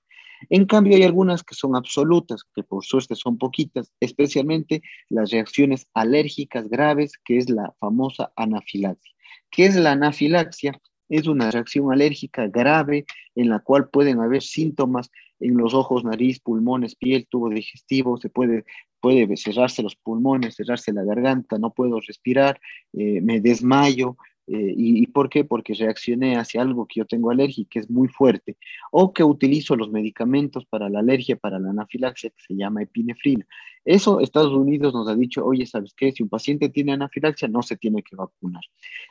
En 0.50 0.66
cambio, 0.66 0.96
hay 0.96 1.02
algunas 1.02 1.42
que 1.42 1.54
son 1.54 1.76
absolutas, 1.76 2.42
que 2.54 2.62
por 2.62 2.84
suerte 2.84 3.14
son 3.14 3.38
poquitas, 3.38 3.92
especialmente 4.00 4.82
las 5.08 5.30
reacciones 5.30 5.86
alérgicas 5.94 6.68
graves, 6.68 7.12
que 7.24 7.38
es 7.38 7.50
la 7.50 7.72
famosa 7.78 8.32
anafilaxia. 8.36 9.12
¿Qué 9.50 9.66
es 9.66 9.76
la 9.76 9.92
anafilaxia? 9.92 10.80
Es 11.08 11.26
una 11.26 11.50
reacción 11.50 11.92
alérgica 11.92 12.48
grave 12.48 13.04
en 13.34 13.50
la 13.50 13.58
cual 13.58 13.88
pueden 13.90 14.20
haber 14.20 14.42
síntomas 14.42 15.10
en 15.40 15.56
los 15.56 15.74
ojos, 15.74 16.04
nariz, 16.04 16.40
pulmones, 16.40 16.94
piel, 16.94 17.26
tubo 17.28 17.50
digestivo, 17.50 18.16
se 18.16 18.30
puede, 18.30 18.64
puede 19.00 19.36
cerrarse 19.36 19.82
los 19.82 19.96
pulmones, 19.96 20.54
cerrarse 20.54 20.92
la 20.92 21.04
garganta, 21.04 21.58
no 21.58 21.72
puedo 21.74 22.00
respirar, 22.00 22.60
eh, 22.92 23.20
me 23.20 23.40
desmayo, 23.40 24.16
eh, 24.48 24.74
y, 24.76 25.06
por 25.06 25.28
qué? 25.28 25.44
Porque 25.44 25.72
reaccioné 25.74 26.36
hacia 26.36 26.62
algo 26.62 26.86
que 26.86 27.00
yo 27.00 27.06
tengo 27.06 27.30
alergia 27.30 27.62
y 27.62 27.66
que 27.66 27.78
es 27.78 27.88
muy 27.88 28.08
fuerte, 28.08 28.56
o 28.90 29.12
que 29.12 29.22
utilizo 29.22 29.76
los 29.76 29.90
medicamentos 29.90 30.64
para 30.66 30.88
la 30.88 30.98
alergia, 30.98 31.36
para 31.36 31.60
la 31.60 31.70
anafilaxia, 31.70 32.30
que 32.30 32.42
se 32.48 32.54
llama 32.54 32.82
epinefrina. 32.82 33.46
Eso 33.84 34.20
Estados 34.20 34.52
Unidos 34.52 34.94
nos 34.94 35.08
ha 35.08 35.14
dicho, 35.14 35.44
oye, 35.44 35.64
¿sabes 35.66 35.94
qué? 35.96 36.12
Si 36.12 36.22
un 36.22 36.28
paciente 36.28 36.68
tiene 36.68 36.92
anafilaxia, 36.92 37.48
no 37.48 37.62
se 37.62 37.76
tiene 37.76 38.02
que 38.02 38.16
vacunar. 38.16 38.62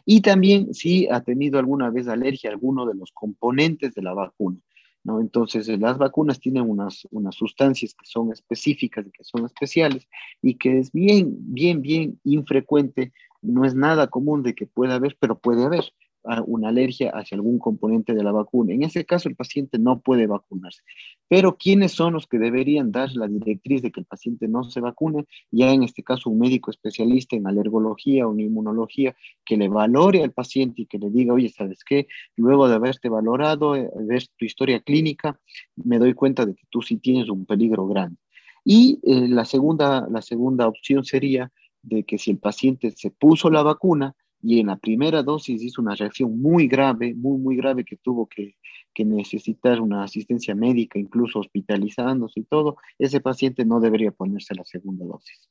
Y 0.06 0.22
también 0.22 0.74
si 0.74 1.08
ha 1.08 1.22
tenido 1.22 1.60
alguna 1.60 1.90
vez 1.90 2.08
alergia 2.08 2.50
a 2.50 2.54
alguno 2.54 2.86
de 2.86 2.96
los 2.96 3.12
componentes 3.12 3.94
de 3.94 4.02
la 4.02 4.14
vacuna. 4.14 4.60
¿No? 5.04 5.20
Entonces, 5.20 5.68
las 5.80 5.98
vacunas 5.98 6.40
tienen 6.40 6.70
unas, 6.70 7.08
unas 7.10 7.34
sustancias 7.34 7.96
que 7.96 8.06
son 8.06 8.32
específicas 8.32 9.04
y 9.08 9.10
que 9.10 9.24
son 9.24 9.46
especiales 9.46 10.08
y 10.44 10.54
que 10.60 10.78
es 10.78 10.92
bien, 10.92 11.38
bien, 11.40 11.82
bien 11.82 12.20
infrecuente 12.24 13.12
no 13.42 13.66
es 13.66 13.76
nada 13.76 14.08
común 14.08 14.44
de 14.44 14.56
que 14.56 14.68
pueda 14.68 14.96
haber, 14.96 15.18
pero 15.20 15.38
puede 15.40 15.64
haber 15.64 15.94
ah, 16.24 16.44
una 16.46 16.70
alergia 16.70 17.12
hacia 17.12 17.36
algún 17.36 17.60
componente 17.60 18.14
de 18.14 18.24
la 18.24 18.32
vacuna. 18.32 18.74
En 18.74 18.84
ese 18.84 19.06
caso, 19.06 19.30
el 19.30 19.36
paciente 19.36 19.80
no 19.80 20.00
puede 20.00 20.28
vacunarse. 20.28 20.82
Pero 21.28 21.58
¿quiénes 21.58 21.92
son 21.94 22.14
los 22.14 22.28
que 22.28 22.38
deberían 22.38 22.92
dar 22.92 23.12
la 23.14 23.28
directriz 23.28 23.82
de 23.82 23.92
que 23.92 24.02
el 24.02 24.06
paciente 24.06 24.48
no 24.48 24.64
se 24.64 24.80
vacune? 24.80 25.26
Ya 25.50 25.72
en 25.72 25.84
este 25.84 26.04
caso, 26.04 26.30
un 26.30 26.40
médico 26.40 26.72
especialista 26.72 27.36
en 27.36 27.48
alergología 27.48 28.28
o 28.28 28.34
en 28.34 28.42
inmunología 28.42 29.16
que 29.46 29.58
le 29.58 29.70
valore 29.70 30.24
al 30.24 30.32
paciente 30.32 30.84
y 30.84 30.86
que 30.86 31.00
le 31.00 31.10
diga, 31.10 31.34
oye, 31.34 31.50
¿sabes 31.50 31.84
qué? 31.84 32.08
Luego 32.36 32.68
de 32.68 32.76
haberte 32.76 33.10
valorado, 33.10 33.76
eh, 33.76 33.90
ver 33.96 34.24
tu 34.38 34.46
historia 34.46 34.80
clínica, 34.82 35.40
me 35.76 36.00
doy 36.00 36.14
cuenta 36.14 36.46
de 36.46 36.54
que 36.54 36.64
tú 36.70 36.82
sí 36.82 36.98
tienes 36.98 37.30
un 37.30 37.46
peligro 37.46 37.88
grande. 37.88 38.18
Y 38.64 39.00
eh, 39.04 39.28
la, 39.28 39.46
segunda, 39.46 40.08
la 40.10 40.22
segunda 40.22 40.68
opción 40.68 41.04
sería 41.04 41.52
de 41.84 42.04
que 42.04 42.18
si 42.18 42.32
el 42.32 42.38
paciente 42.38 42.92
se 42.92 43.12
puso 43.12 43.50
la 43.50 43.64
vacuna 43.64 44.16
y 44.42 44.60
en 44.60 44.68
la 44.68 44.78
primera 44.78 45.24
dosis 45.24 45.62
hizo 45.62 45.82
una 45.82 45.96
reacción 45.96 46.42
muy 46.42 46.68
grave, 46.68 47.14
muy, 47.14 47.38
muy 47.38 47.56
grave, 47.56 47.86
que 47.86 47.98
tuvo 47.98 48.28
que, 48.28 48.56
que 48.94 49.06
necesitar 49.06 49.80
una 49.80 50.04
asistencia 50.04 50.56
médica, 50.56 51.00
incluso 51.00 51.40
hospitalizándose 51.40 52.42
y 52.42 52.44
todo, 52.44 52.78
ese 52.98 53.20
paciente 53.20 53.66
no 53.66 53.80
debería 53.80 54.12
ponerse 54.12 54.56
la 54.56 54.66
segunda 54.66 55.06
dosis. 55.06 55.50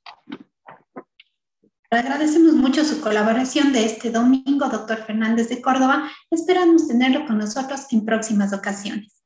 Agradecemos 1.93 2.55
mucho 2.55 2.85
su 2.85 3.01
colaboración 3.01 3.73
de 3.73 3.85
este 3.85 4.11
domingo, 4.11 4.69
doctor 4.69 4.99
Fernández 4.99 5.49
de 5.49 5.61
Córdoba. 5.61 6.09
Esperamos 6.31 6.87
tenerlo 6.87 7.27
con 7.27 7.39
nosotros 7.39 7.93
en 7.93 8.05
próximas 8.05 8.53
ocasiones. 8.53 9.20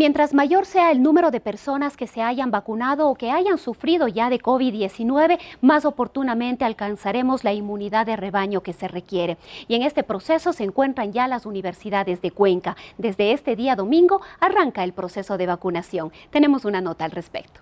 Mientras 0.00 0.32
mayor 0.32 0.64
sea 0.64 0.92
el 0.92 1.02
número 1.02 1.30
de 1.30 1.40
personas 1.40 1.94
que 1.94 2.06
se 2.06 2.22
hayan 2.22 2.50
vacunado 2.50 3.06
o 3.06 3.14
que 3.14 3.30
hayan 3.30 3.58
sufrido 3.58 4.08
ya 4.08 4.30
de 4.30 4.40
COVID-19, 4.40 5.38
más 5.60 5.84
oportunamente 5.84 6.64
alcanzaremos 6.64 7.44
la 7.44 7.52
inmunidad 7.52 8.06
de 8.06 8.16
rebaño 8.16 8.62
que 8.62 8.72
se 8.72 8.88
requiere. 8.88 9.36
Y 9.68 9.74
en 9.74 9.82
este 9.82 10.02
proceso 10.02 10.54
se 10.54 10.64
encuentran 10.64 11.12
ya 11.12 11.28
las 11.28 11.44
universidades 11.44 12.22
de 12.22 12.30
Cuenca. 12.30 12.78
Desde 12.96 13.32
este 13.32 13.56
día 13.56 13.76
domingo 13.76 14.22
arranca 14.40 14.84
el 14.84 14.94
proceso 14.94 15.36
de 15.36 15.44
vacunación. 15.44 16.12
Tenemos 16.30 16.64
una 16.64 16.80
nota 16.80 17.04
al 17.04 17.10
respecto. 17.10 17.60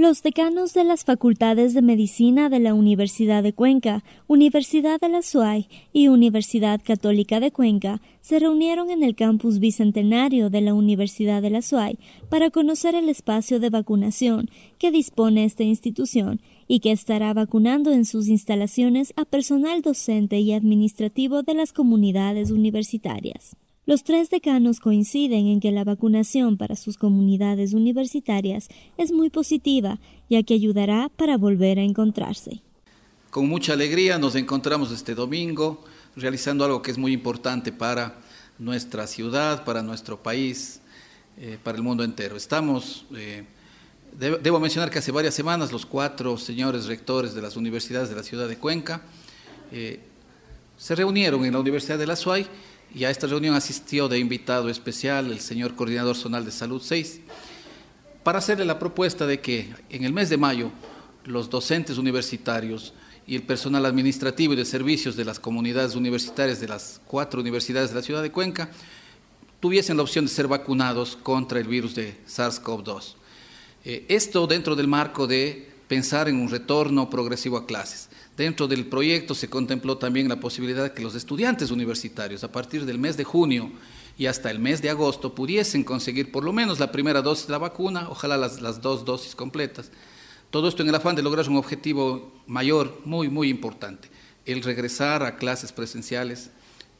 Los 0.00 0.22
decanos 0.22 0.72
de 0.72 0.82
las 0.82 1.04
facultades 1.04 1.74
de 1.74 1.82
medicina 1.82 2.48
de 2.48 2.58
la 2.58 2.72
Universidad 2.72 3.42
de 3.42 3.52
Cuenca, 3.52 4.02
Universidad 4.28 4.98
de 4.98 5.10
la 5.10 5.20
SUAY 5.20 5.68
y 5.92 6.08
Universidad 6.08 6.80
Católica 6.82 7.38
de 7.38 7.50
Cuenca 7.50 8.00
se 8.22 8.38
reunieron 8.38 8.88
en 8.88 9.02
el 9.02 9.14
campus 9.14 9.58
bicentenario 9.58 10.48
de 10.48 10.62
la 10.62 10.72
Universidad 10.72 11.42
de 11.42 11.50
la 11.50 11.60
SUAY 11.60 11.98
para 12.30 12.48
conocer 12.48 12.94
el 12.94 13.10
espacio 13.10 13.60
de 13.60 13.68
vacunación 13.68 14.48
que 14.78 14.90
dispone 14.90 15.44
esta 15.44 15.64
institución 15.64 16.40
y 16.66 16.80
que 16.80 16.92
estará 16.92 17.34
vacunando 17.34 17.92
en 17.92 18.06
sus 18.06 18.28
instalaciones 18.28 19.12
a 19.16 19.26
personal 19.26 19.82
docente 19.82 20.38
y 20.38 20.54
administrativo 20.54 21.42
de 21.42 21.52
las 21.52 21.74
comunidades 21.74 22.50
universitarias. 22.50 23.54
Los 23.90 24.04
tres 24.04 24.30
decanos 24.30 24.78
coinciden 24.78 25.48
en 25.48 25.58
que 25.58 25.72
la 25.72 25.82
vacunación 25.82 26.56
para 26.56 26.76
sus 26.76 26.96
comunidades 26.96 27.74
universitarias 27.74 28.68
es 28.96 29.10
muy 29.10 29.30
positiva, 29.30 29.98
ya 30.28 30.44
que 30.44 30.54
ayudará 30.54 31.10
para 31.16 31.36
volver 31.36 31.80
a 31.80 31.82
encontrarse. 31.82 32.62
Con 33.30 33.48
mucha 33.48 33.72
alegría 33.72 34.16
nos 34.16 34.36
encontramos 34.36 34.92
este 34.92 35.16
domingo 35.16 35.82
realizando 36.14 36.64
algo 36.64 36.82
que 36.82 36.92
es 36.92 36.98
muy 36.98 37.12
importante 37.12 37.72
para 37.72 38.20
nuestra 38.60 39.08
ciudad, 39.08 39.64
para 39.64 39.82
nuestro 39.82 40.22
país, 40.22 40.80
eh, 41.36 41.58
para 41.60 41.76
el 41.76 41.82
mundo 41.82 42.04
entero. 42.04 42.36
Estamos, 42.36 43.06
eh, 43.16 43.42
debo 44.40 44.60
mencionar 44.60 44.88
que 44.88 45.00
hace 45.00 45.10
varias 45.10 45.34
semanas 45.34 45.72
los 45.72 45.84
cuatro 45.84 46.38
señores 46.38 46.86
rectores 46.86 47.34
de 47.34 47.42
las 47.42 47.56
universidades 47.56 48.08
de 48.08 48.14
la 48.14 48.22
ciudad 48.22 48.46
de 48.46 48.56
Cuenca 48.56 49.02
eh, 49.72 49.98
se 50.78 50.94
reunieron 50.94 51.44
en 51.44 51.52
la 51.52 51.58
Universidad 51.58 51.98
de 51.98 52.06
la 52.06 52.14
SUAY 52.14 52.46
y 52.94 53.04
a 53.04 53.10
esta 53.10 53.26
reunión 53.26 53.54
asistió 53.54 54.08
de 54.08 54.18
invitado 54.18 54.68
especial 54.68 55.30
el 55.30 55.40
señor 55.40 55.74
Coordinador 55.74 56.16
Zonal 56.16 56.44
de 56.44 56.50
Salud 56.50 56.82
6 56.84 57.20
para 58.22 58.38
hacerle 58.38 58.64
la 58.64 58.78
propuesta 58.78 59.26
de 59.26 59.40
que 59.40 59.72
en 59.88 60.04
el 60.04 60.12
mes 60.12 60.28
de 60.28 60.36
mayo 60.36 60.70
los 61.24 61.50
docentes 61.50 61.98
universitarios 61.98 62.92
y 63.26 63.36
el 63.36 63.42
personal 63.42 63.86
administrativo 63.86 64.54
y 64.54 64.56
de 64.56 64.64
servicios 64.64 65.16
de 65.16 65.24
las 65.24 65.38
comunidades 65.38 65.94
universitarias 65.94 66.60
de 66.60 66.68
las 66.68 67.00
cuatro 67.06 67.40
universidades 67.40 67.90
de 67.90 67.96
la 67.96 68.02
ciudad 68.02 68.22
de 68.22 68.32
Cuenca 68.32 68.70
tuviesen 69.60 69.96
la 69.96 70.02
opción 70.02 70.24
de 70.24 70.30
ser 70.30 70.48
vacunados 70.48 71.16
contra 71.16 71.60
el 71.60 71.68
virus 71.68 71.94
de 71.94 72.16
SARS-CoV-2. 72.26 73.14
Eh, 73.84 74.04
esto 74.08 74.46
dentro 74.46 74.74
del 74.74 74.88
marco 74.88 75.26
de 75.26 75.69
pensar 75.90 76.28
en 76.28 76.36
un 76.36 76.48
retorno 76.48 77.10
progresivo 77.10 77.56
a 77.56 77.66
clases. 77.66 78.10
Dentro 78.36 78.68
del 78.68 78.86
proyecto 78.86 79.34
se 79.34 79.50
contempló 79.50 79.98
también 79.98 80.28
la 80.28 80.38
posibilidad 80.38 80.84
de 80.84 80.92
que 80.92 81.02
los 81.02 81.16
estudiantes 81.16 81.72
universitarios 81.72 82.44
a 82.44 82.52
partir 82.52 82.86
del 82.86 82.96
mes 82.96 83.16
de 83.16 83.24
junio 83.24 83.72
y 84.16 84.26
hasta 84.26 84.52
el 84.52 84.60
mes 84.60 84.82
de 84.82 84.90
agosto 84.90 85.34
pudiesen 85.34 85.82
conseguir 85.82 86.30
por 86.30 86.44
lo 86.44 86.52
menos 86.52 86.78
la 86.78 86.92
primera 86.92 87.22
dosis 87.22 87.48
de 87.48 87.52
la 87.54 87.58
vacuna, 87.58 88.06
ojalá 88.08 88.36
las, 88.36 88.62
las 88.62 88.80
dos 88.80 89.04
dosis 89.04 89.34
completas. 89.34 89.90
Todo 90.50 90.68
esto 90.68 90.84
en 90.84 90.90
el 90.90 90.94
afán 90.94 91.16
de 91.16 91.22
lograr 91.22 91.48
un 91.48 91.56
objetivo 91.56 92.40
mayor, 92.46 93.00
muy, 93.04 93.28
muy 93.28 93.48
importante, 93.48 94.10
el 94.46 94.62
regresar 94.62 95.24
a 95.24 95.38
clases 95.38 95.72
presenciales 95.72 96.50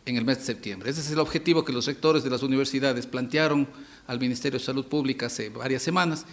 en 0.05 0.17
el 0.17 0.25
mes 0.25 0.39
de 0.39 0.45
septiembre. 0.47 0.91
Ese 0.91 1.01
es 1.01 1.13
el 1.13 1.21
objetivo 1.21 1.65
que 1.65 1.73
los 1.73 1.87
rectores 1.87 2.25
de 2.25 2.31
las 2.31 2.43
universidades 2.43 3.07
plantearon 3.07 3.69
al 4.09 4.19
Ministerio 4.19 4.59
de 4.59 4.65
Salud 4.65 4.87
Pública 4.87 5.27
hace 5.27 5.49
varias 5.49 5.85
semanas 5.85 6.27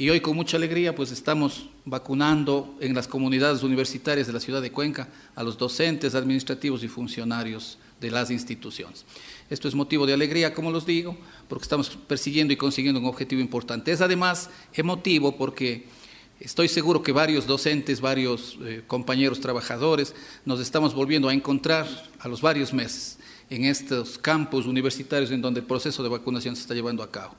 y 0.00 0.08
hoy 0.08 0.22
con 0.22 0.34
mucha 0.34 0.56
alegría 0.56 0.94
pues 0.94 1.12
estamos 1.12 1.68
vacunando 1.84 2.74
en 2.80 2.94
las 2.94 3.06
comunidades 3.06 3.62
universitarias 3.62 4.26
de 4.26 4.32
la 4.32 4.40
ciudad 4.40 4.62
de 4.62 4.72
Cuenca 4.72 5.08
a 5.34 5.42
los 5.42 5.58
docentes, 5.58 6.14
administrativos 6.14 6.82
y 6.82 6.88
funcionarios 6.88 7.76
de 8.00 8.10
las 8.10 8.30
instituciones. 8.30 9.04
Esto 9.50 9.68
es 9.68 9.74
motivo 9.74 10.06
de 10.06 10.14
alegría, 10.14 10.54
como 10.54 10.70
los 10.70 10.86
digo, 10.86 11.18
porque 11.50 11.64
estamos 11.64 11.90
persiguiendo 11.90 12.54
y 12.54 12.56
consiguiendo 12.56 12.98
un 12.98 13.04
objetivo 13.04 13.42
importante. 13.42 13.92
Es 13.92 14.00
además 14.00 14.48
emotivo 14.72 15.36
porque 15.36 15.84
estoy 16.40 16.68
seguro 16.68 17.02
que 17.02 17.12
varios 17.12 17.46
docentes, 17.46 18.00
varios 18.00 18.56
eh, 18.62 18.82
compañeros 18.86 19.40
trabajadores 19.40 20.14
nos 20.46 20.60
estamos 20.60 20.94
volviendo 20.94 21.28
a 21.28 21.34
encontrar 21.34 21.86
a 22.20 22.26
los 22.26 22.40
varios 22.40 22.72
meses 22.72 23.18
en 23.50 23.66
estos 23.66 24.16
campos 24.16 24.64
universitarios 24.64 25.30
en 25.30 25.42
donde 25.42 25.60
el 25.60 25.66
proceso 25.66 26.02
de 26.02 26.08
vacunación 26.08 26.56
se 26.56 26.62
está 26.62 26.72
llevando 26.72 27.02
a 27.02 27.10
cabo 27.10 27.34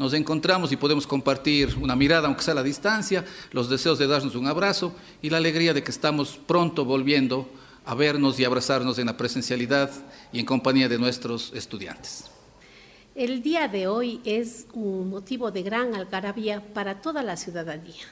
nos 0.00 0.14
encontramos 0.14 0.72
y 0.72 0.78
podemos 0.78 1.06
compartir 1.06 1.76
una 1.78 1.94
mirada, 1.94 2.26
aunque 2.26 2.42
sea 2.42 2.52
a 2.52 2.54
la 2.54 2.62
distancia, 2.62 3.22
los 3.52 3.68
deseos 3.68 3.98
de 3.98 4.06
darnos 4.06 4.34
un 4.34 4.46
abrazo 4.46 4.94
y 5.20 5.28
la 5.28 5.36
alegría 5.36 5.74
de 5.74 5.82
que 5.82 5.90
estamos 5.90 6.40
pronto 6.46 6.86
volviendo 6.86 7.50
a 7.84 7.94
vernos 7.94 8.40
y 8.40 8.46
abrazarnos 8.46 8.98
en 8.98 9.04
la 9.04 9.18
presencialidad 9.18 9.90
y 10.32 10.40
en 10.40 10.46
compañía 10.46 10.88
de 10.88 10.98
nuestros 10.98 11.52
estudiantes. 11.54 12.30
El 13.14 13.42
día 13.42 13.68
de 13.68 13.88
hoy 13.88 14.22
es 14.24 14.66
un 14.72 15.10
motivo 15.10 15.50
de 15.50 15.62
gran 15.64 15.94
algarabía 15.94 16.72
para 16.72 17.02
toda 17.02 17.22
la 17.22 17.36
ciudadanía, 17.36 18.06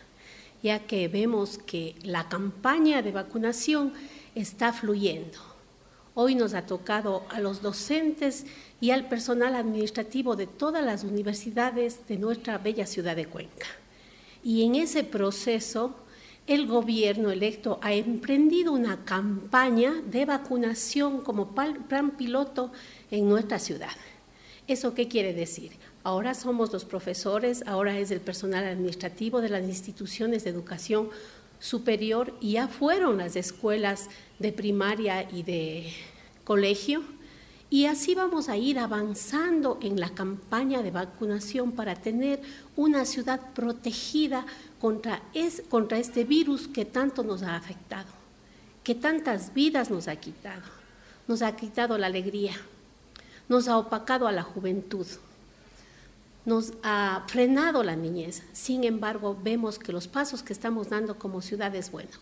ya 0.63 0.81
que 0.81 1.09
vemos 1.09 1.57
que 1.57 1.95
la 2.03 2.29
campaña 2.29 3.01
de 3.01 3.13
vacunación 3.13 3.95
está 4.35 4.75
fluyendo. 4.75 5.39
Hoy 6.13 6.35
nos 6.35 6.53
ha 6.53 6.67
tocado 6.67 7.25
a 7.31 7.41
los 7.41 7.63
docentes 7.63 8.45
y 8.81 8.91
al 8.91 9.09
personal 9.09 9.55
administrativo 9.55 10.37
de 10.37 10.47
todas 10.47 10.85
las 10.85 11.05
universidades 11.05 12.07
de 12.07 12.17
nuestra 12.17 12.59
bella 12.59 12.87
ciudad 12.87 13.17
de 13.17 13.27
Cuenca. 13.27 13.67
Y 14.45 14.65
en 14.65 14.77
ese 14.77 15.05
proceso, 15.05 15.97
el 16.47 16.67
gobierno 16.67 17.31
electo 17.31 17.79
ha 17.83 17.93
emprendido 17.93 18.73
una 18.73 19.05
campaña 19.05 19.93
de 20.07 20.25
vacunación 20.25 21.21
como 21.21 21.55
plan 21.55 22.13
piloto 22.17 22.73
en 23.11 23.29
nuestra 23.29 23.59
ciudad. 23.59 23.91
¿Eso 24.67 24.95
qué 24.95 25.09
quiere 25.09 25.35
decir? 25.35 25.73
Ahora 26.05 26.35
somos 26.35 26.73
los 26.73 26.85
profesores, 26.85 27.65
ahora 27.67 27.99
es 27.99 28.11
el 28.11 28.21
personal 28.21 28.65
administrativo 28.65 29.41
de 29.41 29.49
las 29.49 29.65
instituciones 29.65 30.45
de 30.45 30.51
educación 30.51 31.11
superior 31.59 32.35
y 32.41 32.53
ya 32.53 32.69
fueron 32.69 33.19
las 33.19 33.35
escuelas 33.35 34.09
de 34.39 34.53
primaria 34.53 35.29
y 35.31 35.43
de 35.43 35.93
colegio 36.45 37.03
y 37.71 37.85
así 37.85 38.15
vamos 38.15 38.49
a 38.49 38.57
ir 38.57 38.79
avanzando 38.79 39.79
en 39.83 40.01
la 40.01 40.11
campaña 40.11 40.83
de 40.83 40.91
vacunación 40.91 41.73
para 41.73 41.95
tener 41.95 42.41
una 42.77 43.05
ciudad 43.05 43.41
protegida 43.55 44.47
contra, 44.81 45.23
contra 45.69 45.99
este 45.99 46.25
virus 46.25 46.67
que 46.67 46.87
tanto 46.87 47.23
nos 47.23 47.43
ha 47.43 47.57
afectado, 47.57 48.09
que 48.83 48.95
tantas 48.95 49.53
vidas 49.53 49.91
nos 49.91 50.09
ha 50.09 50.17
quitado. 50.17 50.63
Nos 51.29 51.43
ha 51.43 51.55
quitado 51.57 51.99
la 51.99 52.07
alegría, 52.07 52.55
nos 53.51 53.69
ha 53.69 53.77
opacado 53.77 54.27
a 54.27 54.33
la 54.33 54.43
juventud, 54.43 55.07
nos 56.47 56.73
ha 56.83 57.23
frenado 57.29 57.85
la 57.85 57.97
niñez. 57.97 58.43
Sin 58.55 58.83
embargo, 58.83 59.39
vemos 59.43 59.79
que 59.79 59.93
los 59.93 60.09
pasos 60.09 60.43
que 60.43 60.55
estamos 60.55 60.89
dando 60.89 61.19
como 61.19 61.43
ciudad 61.43 61.75
es 61.75 61.91
bueno 61.91 62.13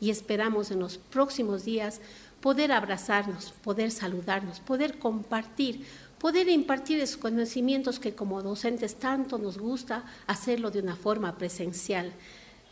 y 0.00 0.10
esperamos 0.10 0.72
en 0.72 0.80
los 0.80 0.98
próximos 0.98 1.64
días 1.64 2.00
poder 2.40 2.72
abrazarnos, 2.72 3.52
poder 3.62 3.90
saludarnos, 3.90 4.60
poder 4.60 4.98
compartir, 4.98 5.84
poder 6.18 6.48
impartir 6.48 7.00
esos 7.00 7.18
conocimientos 7.18 7.98
que 7.98 8.14
como 8.14 8.42
docentes 8.42 8.96
tanto 8.96 9.38
nos 9.38 9.58
gusta 9.58 10.04
hacerlo 10.26 10.70
de 10.70 10.80
una 10.80 10.96
forma 10.96 11.36
presencial, 11.36 12.12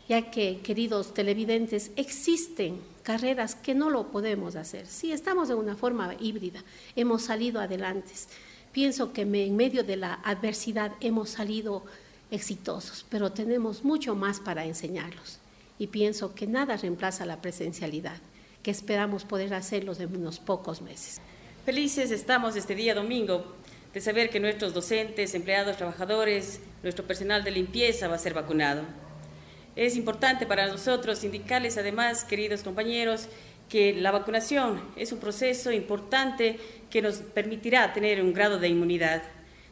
ya 0.07 0.31
que, 0.31 0.59
queridos 0.61 1.13
televidentes, 1.13 1.91
existen 1.95 2.79
carreras 3.03 3.53
que 3.55 3.75
no 3.75 3.91
lo 3.91 4.07
podemos 4.07 4.55
hacer. 4.55 4.87
Sí, 4.87 5.11
estamos 5.11 5.47
de 5.47 5.55
una 5.55 5.75
forma 5.75 6.15
híbrida, 6.19 6.63
hemos 6.95 7.23
salido 7.23 7.61
adelante. 7.61 8.11
Pienso 8.71 9.13
que 9.13 9.21
en 9.21 9.55
medio 9.55 9.83
de 9.83 9.97
la 9.97 10.15
adversidad 10.23 10.93
hemos 10.99 11.29
salido 11.29 11.83
exitosos, 12.31 13.05
pero 13.09 13.31
tenemos 13.31 13.83
mucho 13.83 14.15
más 14.15 14.39
para 14.39 14.65
enseñarlos. 14.65 15.39
Y 15.77 15.87
pienso 15.87 16.33
que 16.35 16.45
nada 16.45 16.75
reemplaza 16.75 17.25
la 17.25 17.41
presencialidad 17.41 18.17
que 18.63 18.71
esperamos 18.71 19.23
poder 19.23 19.53
hacerlo 19.53 19.93
en 19.97 20.15
unos 20.15 20.39
pocos 20.39 20.81
meses. 20.81 21.21
Felices 21.65 22.11
estamos 22.11 22.55
este 22.55 22.75
día 22.75 22.95
domingo 22.95 23.55
de 23.93 24.01
saber 24.01 24.29
que 24.29 24.39
nuestros 24.39 24.73
docentes, 24.73 25.33
empleados, 25.33 25.77
trabajadores, 25.77 26.61
nuestro 26.83 27.05
personal 27.05 27.43
de 27.43 27.51
limpieza 27.51 28.07
va 28.07 28.15
a 28.15 28.19
ser 28.19 28.33
vacunado. 28.33 28.83
Es 29.75 29.95
importante 29.95 30.45
para 30.45 30.67
nosotros 30.67 31.23
indicarles 31.23 31.77
además, 31.77 32.23
queridos 32.23 32.63
compañeros, 32.63 33.27
que 33.69 33.93
la 33.93 34.11
vacunación 34.11 34.81
es 34.95 35.11
un 35.11 35.19
proceso 35.19 35.71
importante 35.71 36.59
que 36.89 37.01
nos 37.01 37.17
permitirá 37.17 37.93
tener 37.93 38.21
un 38.21 38.33
grado 38.33 38.59
de 38.59 38.67
inmunidad, 38.67 39.21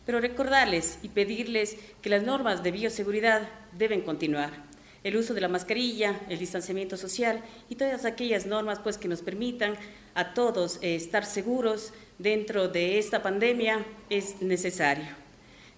pero 0.05 0.21
recordarles 0.21 0.99
y 1.01 1.09
pedirles 1.09 1.77
que 2.01 2.09
las 2.09 2.23
normas 2.23 2.63
de 2.63 2.71
bioseguridad 2.71 3.49
deben 3.73 4.01
continuar 4.01 4.66
el 5.03 5.17
uso 5.17 5.33
de 5.33 5.41
la 5.41 5.47
mascarilla, 5.47 6.19
el 6.29 6.39
distanciamiento 6.39 6.97
social 6.97 7.41
y 7.69 7.75
todas 7.75 8.05
aquellas 8.05 8.45
normas 8.45 8.79
pues, 8.79 8.97
que 8.97 9.07
nos 9.07 9.21
permitan 9.21 9.75
a 10.15 10.33
todos 10.33 10.79
eh, 10.81 10.95
estar 10.95 11.25
seguros 11.25 11.93
dentro 12.17 12.67
de 12.67 12.97
esta 12.97 13.21
pandemia 13.21 13.85
es 14.09 14.41
necesario. 14.41 15.07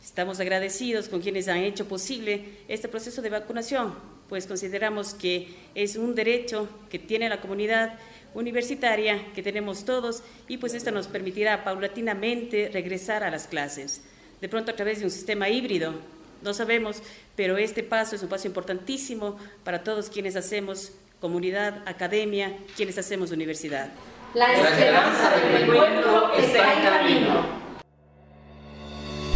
Estamos 0.04 0.40
agradecidos 0.40 1.10
con 1.10 1.22
quienes 1.22 1.48
han 1.50 1.58
hecho 1.58 1.88
posible 1.88 2.46
este 2.68 2.88
proceso 2.88 3.22
de 3.22 3.30
vacunación, 3.30 3.94
pues 4.30 4.48
consideramos 4.48 5.14
que 5.14 5.50
es 5.76 5.98
un 5.98 6.16
derecho 6.16 6.70
que 6.90 7.00
tiene 7.00 7.28
la 7.28 7.42
comunidad 7.42 7.98
universitaria, 8.34 9.34
que 9.34 9.44
tenemos 9.44 9.84
todos, 9.86 10.24
y 10.48 10.58
pues 10.58 10.74
esto 10.74 10.92
nos 10.92 11.08
permitirá 11.08 11.64
paulatinamente 11.64 12.70
regresar 12.72 13.24
a 13.24 13.32
las 13.32 13.48
clases, 13.48 14.02
de 14.40 14.48
pronto 14.48 14.72
a 14.72 14.76
través 14.76 15.00
de 15.00 15.06
un 15.06 15.12
sistema 15.12 15.50
híbrido, 15.50 15.94
no 16.42 16.54
sabemos, 16.54 17.02
pero 17.36 17.58
este 17.58 17.84
paso 17.84 18.16
es 18.16 18.24
un 18.24 18.30
paso 18.30 18.48
importantísimo 18.48 19.38
para 19.64 19.84
todos 19.84 20.10
quienes 20.10 20.36
hacemos 20.36 20.94
comunidad, 21.20 21.84
academia, 21.86 22.58
quienes 22.76 22.98
hacemos 22.98 23.32
universidad. 23.32 23.90
La 24.34 24.54
esperanza 24.54 25.32
del 25.32 25.64
encuentro 25.64 26.34
está 26.36 26.74
en 26.74 26.84
camino. 26.84 27.46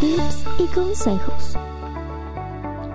Tips 0.00 0.44
y 0.58 0.66
consejos. 0.74 1.56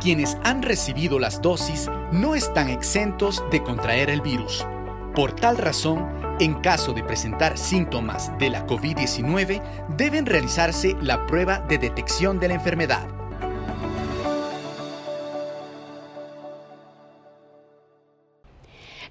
Quienes 0.02 0.38
han 0.43 0.63
recibido 0.63 1.19
las 1.19 1.41
dosis 1.41 1.89
no 2.13 2.36
están 2.36 2.69
exentos 2.69 3.43
de 3.52 3.62
contraer 3.62 4.10
el 4.10 4.22
virus. 4.22 4.65
Por 5.13 5.34
tal 5.34 5.58
razón, 5.58 6.08
en 6.39 6.62
caso 6.62 6.93
de 6.93 7.04
presentar 7.04 7.58
síntomas 7.58 8.32
de 8.38 8.50
la 8.50 8.65
COVID-19, 8.65 9.62
deben 9.98 10.26
realizarse 10.26 10.95
la 11.02 11.26
prueba 11.26 11.60
de 11.60 11.78
detección 11.80 12.39
de 12.39 12.48
la 12.48 12.54
enfermedad. 12.54 13.18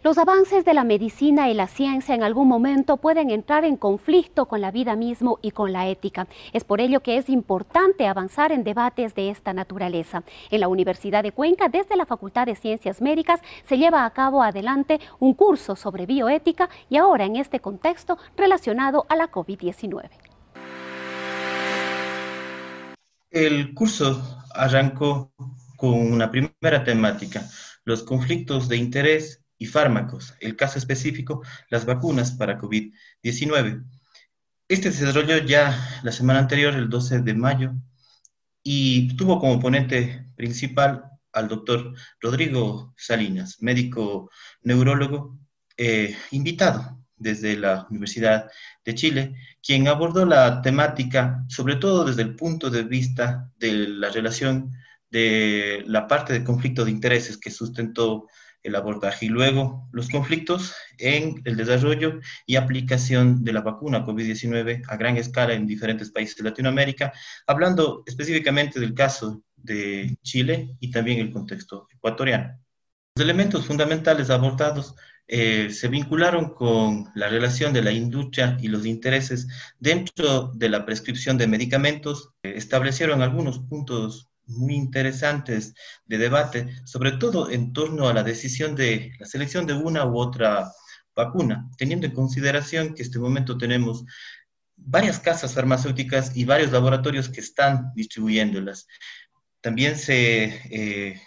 Los 0.04 0.16
avances 0.16 0.64
de 0.64 0.74
la 0.74 0.84
medicina 0.84 1.50
y 1.50 1.54
la 1.54 1.66
ciencia 1.66 2.14
en 2.14 2.22
algún 2.22 2.46
momento 2.46 2.98
pueden 2.98 3.30
entrar 3.30 3.64
en 3.64 3.76
conflicto 3.76 4.46
con 4.46 4.60
la 4.60 4.70
vida 4.70 4.94
mismo 4.94 5.40
y 5.42 5.50
con 5.50 5.72
la 5.72 5.88
ética. 5.88 6.28
Es 6.52 6.62
por 6.62 6.80
ello 6.80 7.00
que 7.00 7.16
es 7.16 7.28
importante 7.28 8.06
avanzar 8.06 8.52
en 8.52 8.62
debates 8.62 9.16
de 9.16 9.30
esta 9.30 9.52
naturaleza. 9.52 10.22
En 10.52 10.60
la 10.60 10.68
Universidad 10.68 11.24
de 11.24 11.32
Cuenca, 11.32 11.68
desde 11.68 11.96
la 11.96 12.06
Facultad 12.06 12.46
de 12.46 12.54
Ciencias 12.54 13.00
Médicas, 13.00 13.40
se 13.66 13.76
lleva 13.76 14.04
a 14.04 14.10
cabo 14.10 14.40
adelante 14.40 15.00
un 15.18 15.34
curso 15.34 15.74
sobre 15.74 16.06
bioética 16.06 16.70
y 16.88 16.96
ahora 16.96 17.24
en 17.24 17.34
este 17.34 17.58
contexto 17.58 18.18
relacionado 18.36 19.04
a 19.08 19.16
la 19.16 19.32
COVID-19. 19.32 20.10
El 23.30 23.74
curso 23.74 24.22
arrancó 24.54 25.32
con 25.76 25.90
una 25.90 26.30
primera 26.30 26.84
temática, 26.84 27.42
los 27.84 28.04
conflictos 28.04 28.68
de 28.68 28.76
interés 28.76 29.44
y 29.58 29.66
fármacos, 29.66 30.34
el 30.40 30.56
caso 30.56 30.78
específico, 30.78 31.42
las 31.68 31.84
vacunas 31.84 32.32
para 32.32 32.58
COVID-19. 32.58 33.84
Este 34.68 34.92
se 34.92 35.06
desarrolló 35.06 35.38
ya 35.38 36.00
la 36.02 36.12
semana 36.12 36.38
anterior, 36.38 36.74
el 36.74 36.88
12 36.88 37.20
de 37.22 37.34
mayo, 37.34 37.74
y 38.62 39.16
tuvo 39.16 39.40
como 39.40 39.60
ponente 39.60 40.26
principal 40.36 41.04
al 41.32 41.48
doctor 41.48 41.94
Rodrigo 42.20 42.94
Salinas, 42.96 43.62
médico 43.62 44.30
neurólogo 44.62 45.38
eh, 45.76 46.16
invitado 46.30 46.98
desde 47.16 47.56
la 47.56 47.86
Universidad 47.90 48.50
de 48.84 48.94
Chile, 48.94 49.34
quien 49.62 49.88
abordó 49.88 50.24
la 50.24 50.62
temática, 50.62 51.44
sobre 51.48 51.76
todo 51.76 52.04
desde 52.04 52.22
el 52.22 52.36
punto 52.36 52.70
de 52.70 52.82
vista 52.82 53.50
de 53.58 53.72
la 53.88 54.10
relación 54.10 54.70
de 55.10 55.82
la 55.86 56.06
parte 56.06 56.32
de 56.32 56.44
conflicto 56.44 56.84
de 56.84 56.90
intereses 56.90 57.38
que 57.38 57.50
sustentó 57.50 58.26
el 58.62 58.74
abordaje 58.76 59.26
y 59.26 59.28
luego 59.28 59.88
los 59.92 60.08
conflictos 60.08 60.74
en 60.98 61.40
el 61.44 61.56
desarrollo 61.56 62.20
y 62.46 62.56
aplicación 62.56 63.44
de 63.44 63.52
la 63.52 63.60
vacuna 63.60 64.04
COVID-19 64.04 64.82
a 64.88 64.96
gran 64.96 65.16
escala 65.16 65.54
en 65.54 65.66
diferentes 65.66 66.10
países 66.10 66.36
de 66.36 66.44
Latinoamérica, 66.44 67.12
hablando 67.46 68.02
específicamente 68.06 68.80
del 68.80 68.94
caso 68.94 69.42
de 69.56 70.16
Chile 70.22 70.76
y 70.80 70.90
también 70.90 71.18
el 71.20 71.32
contexto 71.32 71.86
ecuatoriano. 71.90 72.58
Los 73.16 73.24
elementos 73.24 73.66
fundamentales 73.66 74.30
abordados 74.30 74.94
eh, 75.26 75.70
se 75.70 75.88
vincularon 75.88 76.54
con 76.54 77.10
la 77.14 77.28
relación 77.28 77.72
de 77.72 77.82
la 77.82 77.92
industria 77.92 78.56
y 78.60 78.68
los 78.68 78.86
intereses 78.86 79.46
dentro 79.78 80.52
de 80.54 80.70
la 80.70 80.86
prescripción 80.86 81.36
de 81.36 81.46
medicamentos, 81.46 82.30
eh, 82.42 82.54
establecieron 82.56 83.20
algunos 83.20 83.58
puntos 83.58 84.28
muy 84.48 84.74
interesantes 84.74 85.74
de 86.06 86.18
debate, 86.18 86.68
sobre 86.84 87.12
todo 87.12 87.50
en 87.50 87.72
torno 87.72 88.08
a 88.08 88.14
la 88.14 88.22
decisión 88.22 88.74
de 88.74 89.12
la 89.18 89.26
selección 89.26 89.66
de 89.66 89.74
una 89.74 90.04
u 90.06 90.18
otra 90.18 90.72
vacuna, 91.14 91.68
teniendo 91.76 92.06
en 92.06 92.14
consideración 92.14 92.94
que 92.94 93.02
en 93.02 93.06
este 93.06 93.18
momento 93.18 93.58
tenemos 93.58 94.04
varias 94.76 95.18
casas 95.18 95.54
farmacéuticas 95.54 96.36
y 96.36 96.44
varios 96.44 96.72
laboratorios 96.72 97.28
que 97.28 97.40
están 97.40 97.92
distribuyéndolas. 97.94 98.86
También 99.60 99.98
se 99.98 100.44
eh, 100.70 101.20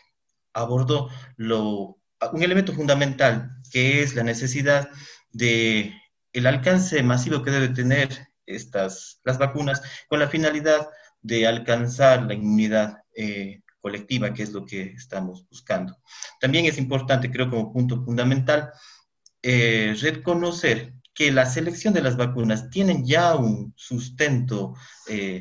abordó 0.53 1.09
lo, 1.35 1.99
un 2.31 2.43
elemento 2.43 2.73
fundamental, 2.73 3.51
que 3.71 4.01
es 4.01 4.15
la 4.15 4.23
necesidad 4.23 4.89
de 5.31 5.93
el 6.33 6.47
alcance 6.47 7.03
masivo 7.03 7.43
que 7.43 7.51
debe 7.51 7.69
tener 7.69 8.09
estas, 8.45 9.19
las 9.23 9.37
vacunas 9.37 9.81
con 10.07 10.19
la 10.19 10.29
finalidad 10.29 10.87
de 11.21 11.45
alcanzar 11.45 12.23
la 12.23 12.33
inmunidad 12.33 13.00
eh, 13.21 13.61
colectiva, 13.79 14.33
que 14.33 14.43
es 14.43 14.51
lo 14.51 14.65
que 14.65 14.81
estamos 14.81 15.47
buscando. 15.49 15.97
También 16.39 16.65
es 16.65 16.77
importante, 16.77 17.31
creo 17.31 17.49
como 17.49 17.71
punto 17.73 18.03
fundamental, 18.03 18.71
eh, 19.41 19.95
reconocer 19.99 20.93
que 21.13 21.31
la 21.31 21.45
selección 21.45 21.93
de 21.93 22.01
las 22.01 22.15
vacunas 22.15 22.69
tienen 22.69 23.05
ya 23.05 23.35
un 23.35 23.73
sustento 23.75 24.73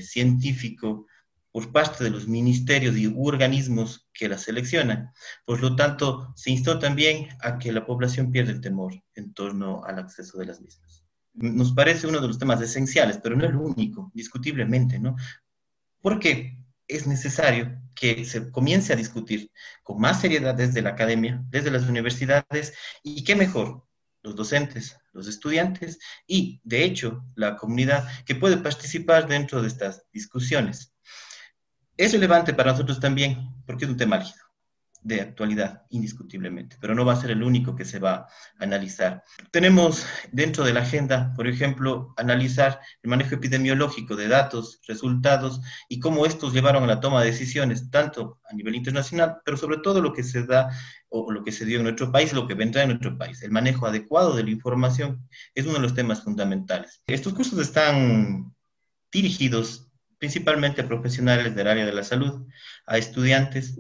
científico 0.00 1.06
por 1.52 1.72
parte 1.72 2.04
de 2.04 2.10
los 2.10 2.28
ministerios 2.28 2.96
y 2.96 3.12
organismos 3.16 4.08
que 4.12 4.28
la 4.28 4.38
seleccionan. 4.38 5.12
Por 5.44 5.60
lo 5.60 5.74
tanto, 5.74 6.32
se 6.36 6.50
instó 6.50 6.78
también 6.78 7.28
a 7.40 7.58
que 7.58 7.72
la 7.72 7.84
población 7.84 8.30
pierda 8.30 8.52
el 8.52 8.60
temor 8.60 9.02
en 9.14 9.32
torno 9.34 9.82
al 9.84 9.98
acceso 9.98 10.38
de 10.38 10.46
las 10.46 10.60
mismas. 10.60 11.04
Nos 11.34 11.72
parece 11.72 12.06
uno 12.06 12.20
de 12.20 12.28
los 12.28 12.38
temas 12.38 12.60
esenciales, 12.60 13.18
pero 13.22 13.36
no 13.36 13.44
el 13.44 13.56
único, 13.56 14.10
discutiblemente, 14.14 14.98
¿no? 14.98 15.16
Porque 16.00 16.58
es 16.90 17.06
necesario 17.06 17.80
que 17.94 18.24
se 18.24 18.50
comience 18.50 18.92
a 18.92 18.96
discutir 18.96 19.50
con 19.82 20.00
más 20.00 20.20
seriedad 20.20 20.54
desde 20.54 20.82
la 20.82 20.90
academia, 20.90 21.42
desde 21.48 21.70
las 21.70 21.88
universidades, 21.88 22.74
y 23.02 23.24
qué 23.24 23.36
mejor, 23.36 23.86
los 24.22 24.36
docentes, 24.36 24.96
los 25.12 25.26
estudiantes 25.28 25.98
y, 26.26 26.60
de 26.64 26.84
hecho, 26.84 27.24
la 27.34 27.56
comunidad 27.56 28.06
que 28.24 28.34
puede 28.34 28.58
participar 28.58 29.26
dentro 29.26 29.62
de 29.62 29.68
estas 29.68 30.04
discusiones. 30.12 30.92
Es 31.96 32.12
relevante 32.12 32.54
para 32.54 32.72
nosotros 32.72 33.00
también 33.00 33.54
porque 33.66 33.84
es 33.84 33.90
un 33.90 33.96
tema 33.96 34.16
álgido, 34.16 34.44
de 35.02 35.20
actualidad, 35.20 35.82
indiscutiblemente, 35.90 36.76
pero 36.80 36.94
no 36.94 37.04
va 37.04 37.14
a 37.14 37.20
ser 37.20 37.30
el 37.30 37.42
único 37.42 37.74
que 37.74 37.84
se 37.84 37.98
va 37.98 38.14
a 38.14 38.28
analizar. 38.58 39.22
Tenemos 39.50 40.04
dentro 40.30 40.64
de 40.64 40.74
la 40.74 40.80
agenda, 40.80 41.32
por 41.34 41.48
ejemplo, 41.48 42.12
analizar 42.16 42.80
el 43.02 43.10
manejo 43.10 43.34
epidemiológico 43.34 44.14
de 44.14 44.28
datos, 44.28 44.80
resultados 44.86 45.60
y 45.88 46.00
cómo 46.00 46.26
estos 46.26 46.52
llevaron 46.52 46.84
a 46.84 46.86
la 46.86 47.00
toma 47.00 47.20
de 47.22 47.30
decisiones, 47.30 47.90
tanto 47.90 48.40
a 48.50 48.54
nivel 48.54 48.74
internacional, 48.74 49.38
pero 49.44 49.56
sobre 49.56 49.78
todo 49.78 50.02
lo 50.02 50.12
que 50.12 50.22
se 50.22 50.44
da 50.44 50.70
o 51.08 51.32
lo 51.32 51.42
que 51.44 51.52
se 51.52 51.64
dio 51.64 51.78
en 51.78 51.84
nuestro 51.84 52.12
país, 52.12 52.32
lo 52.32 52.46
que 52.46 52.54
vendrá 52.54 52.82
en 52.82 52.90
nuestro 52.90 53.16
país. 53.16 53.42
El 53.42 53.50
manejo 53.50 53.86
adecuado 53.86 54.34
de 54.36 54.44
la 54.44 54.50
información 54.50 55.26
es 55.54 55.64
uno 55.64 55.74
de 55.74 55.80
los 55.80 55.94
temas 55.94 56.22
fundamentales. 56.22 57.02
Estos 57.06 57.32
cursos 57.32 57.58
están 57.58 58.54
dirigidos 59.10 59.88
principalmente 60.18 60.82
a 60.82 60.86
profesionales 60.86 61.56
del 61.56 61.66
área 61.66 61.86
de 61.86 61.94
la 61.94 62.04
salud, 62.04 62.46
a 62.86 62.98
estudiantes, 62.98 63.78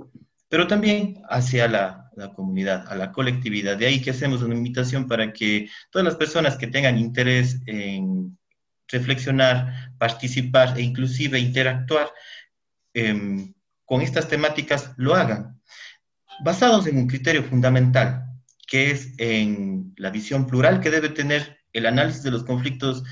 pero 0.50 0.66
también 0.66 1.22
hacia 1.30 1.68
la, 1.68 2.10
comunidad, 2.34 2.86
a 2.88 2.96
la 2.96 3.12
colectividad. 3.12 3.78
De 3.78 3.86
ahí 3.86 4.02
que 4.02 4.10
hacemos 4.10 4.42
una 4.42 4.56
invitación 4.56 5.06
para 5.06 5.32
que 5.32 5.70
todas 5.90 6.04
las 6.04 6.16
personas 6.16 6.56
que 6.56 6.66
tengan 6.66 6.98
interés 6.98 7.62
en 7.66 8.36
reflexionar, 8.88 9.94
participar 9.96 10.76
e 10.76 10.82
inclusive 10.82 11.38
interactuar 11.38 12.10
em, 12.92 13.54
con 13.84 14.02
estas 14.02 14.28
temáticas 14.28 14.92
lo 14.96 15.14
hagan, 15.14 15.62
basados 16.44 16.88
en 16.88 16.98
un 16.98 17.06
criterio 17.06 17.44
fundamental, 17.44 18.24
que 18.66 18.90
es 18.90 19.14
en 19.18 19.94
la 19.96 20.10
visión 20.10 20.48
plural 20.48 20.80
que 20.80 20.90
debe 20.90 21.10
tener 21.10 21.60
el 21.72 21.86
análisis 21.86 22.24
de 22.24 22.32
los 22.32 22.42
conflictos 22.42 23.04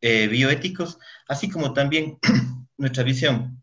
eh, 0.00 0.28
bioéticos, 0.28 0.98
así 1.28 1.50
como 1.50 1.74
también 1.74 2.18
nuestra 2.78 3.04
visión, 3.04 3.62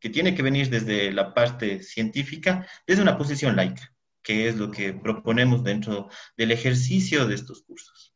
que 0.00 0.10
tiene 0.10 0.34
que 0.34 0.42
venir 0.42 0.70
desde 0.70 1.12
la 1.12 1.34
parte 1.34 1.82
científica, 1.82 2.66
desde 2.86 3.02
una 3.02 3.18
posición 3.18 3.56
laica, 3.56 3.92
que 4.22 4.48
es 4.48 4.56
lo 4.56 4.70
que 4.70 4.92
proponemos 4.92 5.64
dentro 5.64 6.08
del 6.36 6.52
ejercicio 6.52 7.26
de 7.26 7.34
estos 7.34 7.62
cursos. 7.62 8.14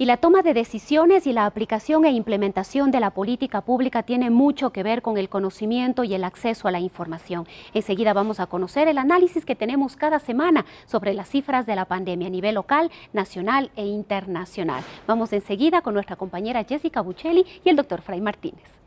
Y 0.00 0.06
la 0.06 0.16
toma 0.16 0.40
de 0.40 0.54
decisiones 0.54 1.26
y 1.26 1.34
la 1.34 1.44
aplicación 1.44 2.06
e 2.06 2.10
implementación 2.10 2.90
de 2.90 3.00
la 3.00 3.10
política 3.10 3.60
pública 3.60 4.02
tiene 4.02 4.30
mucho 4.30 4.70
que 4.70 4.82
ver 4.82 5.02
con 5.02 5.18
el 5.18 5.28
conocimiento 5.28 6.04
y 6.04 6.14
el 6.14 6.24
acceso 6.24 6.66
a 6.68 6.70
la 6.70 6.80
información. 6.80 7.46
Enseguida 7.74 8.14
vamos 8.14 8.40
a 8.40 8.46
conocer 8.46 8.88
el 8.88 8.96
análisis 8.96 9.44
que 9.44 9.56
tenemos 9.56 9.96
cada 9.96 10.18
semana 10.18 10.64
sobre 10.86 11.12
las 11.12 11.28
cifras 11.28 11.66
de 11.66 11.76
la 11.76 11.84
pandemia 11.84 12.28
a 12.28 12.30
nivel 12.30 12.54
local, 12.54 12.90
nacional 13.12 13.70
e 13.76 13.84
internacional. 13.84 14.82
Vamos 15.06 15.34
enseguida 15.34 15.82
con 15.82 15.92
nuestra 15.92 16.16
compañera 16.16 16.64
Jessica 16.64 17.02
Buccelli 17.02 17.44
y 17.62 17.68
el 17.68 17.76
doctor 17.76 18.00
Fray 18.00 18.22
Martínez. 18.22 18.79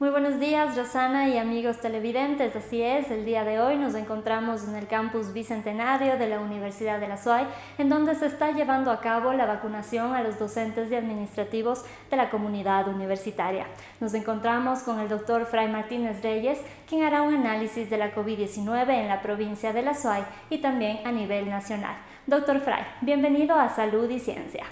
Muy 0.00 0.10
buenos 0.10 0.38
días, 0.38 0.76
Rosana 0.76 1.28
y 1.28 1.38
amigos 1.38 1.80
televidentes. 1.80 2.54
Así 2.54 2.80
es, 2.80 3.10
el 3.10 3.24
día 3.24 3.42
de 3.42 3.58
hoy 3.58 3.76
nos 3.76 3.96
encontramos 3.96 4.62
en 4.62 4.76
el 4.76 4.86
campus 4.86 5.32
bicentenario 5.32 6.16
de 6.16 6.28
la 6.28 6.38
Universidad 6.38 7.00
de 7.00 7.08
la 7.08 7.16
SUAY, 7.16 7.48
en 7.78 7.88
donde 7.88 8.14
se 8.14 8.26
está 8.26 8.52
llevando 8.52 8.92
a 8.92 9.00
cabo 9.00 9.32
la 9.32 9.44
vacunación 9.44 10.14
a 10.14 10.22
los 10.22 10.38
docentes 10.38 10.88
y 10.92 10.94
administrativos 10.94 11.84
de 12.12 12.16
la 12.16 12.30
comunidad 12.30 12.86
universitaria. 12.86 13.66
Nos 13.98 14.14
encontramos 14.14 14.84
con 14.84 15.00
el 15.00 15.08
doctor 15.08 15.46
Fray 15.46 15.68
Martínez 15.68 16.22
Reyes, 16.22 16.60
quien 16.88 17.02
hará 17.02 17.22
un 17.22 17.34
análisis 17.34 17.90
de 17.90 17.98
la 17.98 18.14
COVID-19 18.14 18.90
en 18.90 19.08
la 19.08 19.20
provincia 19.20 19.72
de 19.72 19.82
la 19.82 19.94
SUAY 19.94 20.22
y 20.48 20.58
también 20.58 21.00
a 21.04 21.10
nivel 21.10 21.50
nacional. 21.50 21.96
Doctor 22.24 22.60
Fray, 22.60 22.84
bienvenido 23.00 23.56
a 23.56 23.74
Salud 23.74 24.08
y 24.08 24.20
Ciencia. 24.20 24.62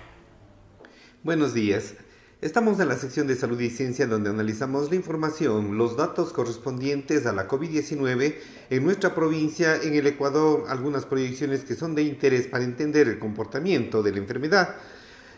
Buenos 1.25 1.53
días. 1.53 1.97
Estamos 2.43 2.79
en 2.81 2.89
la 2.89 2.99
sección 2.99 3.27
de 3.27 3.35
salud 3.35 3.59
y 3.61 3.71
ciencia 3.71 4.07
donde 4.07 4.29
analizamos 4.29 4.91
la 4.91 4.97
información, 4.97 5.79
los 5.79 5.97
datos 5.97 6.35
correspondientes 6.35 7.25
a 7.25 7.33
la 7.33 7.49
COVID-19 7.49 8.35
en 8.69 8.85
nuestra 8.85 9.15
provincia, 9.15 9.75
en 9.83 9.95
el 9.95 10.07
Ecuador, 10.07 10.67
algunas 10.69 11.07
proyecciones 11.07 11.65
que 11.65 11.75
son 11.75 11.95
de 11.95 12.03
interés 12.03 12.47
para 12.47 12.65
entender 12.65 13.09
el 13.09 13.19
comportamiento 13.19 14.03
de 14.03 14.13
la 14.13 14.19
enfermedad, 14.19 14.77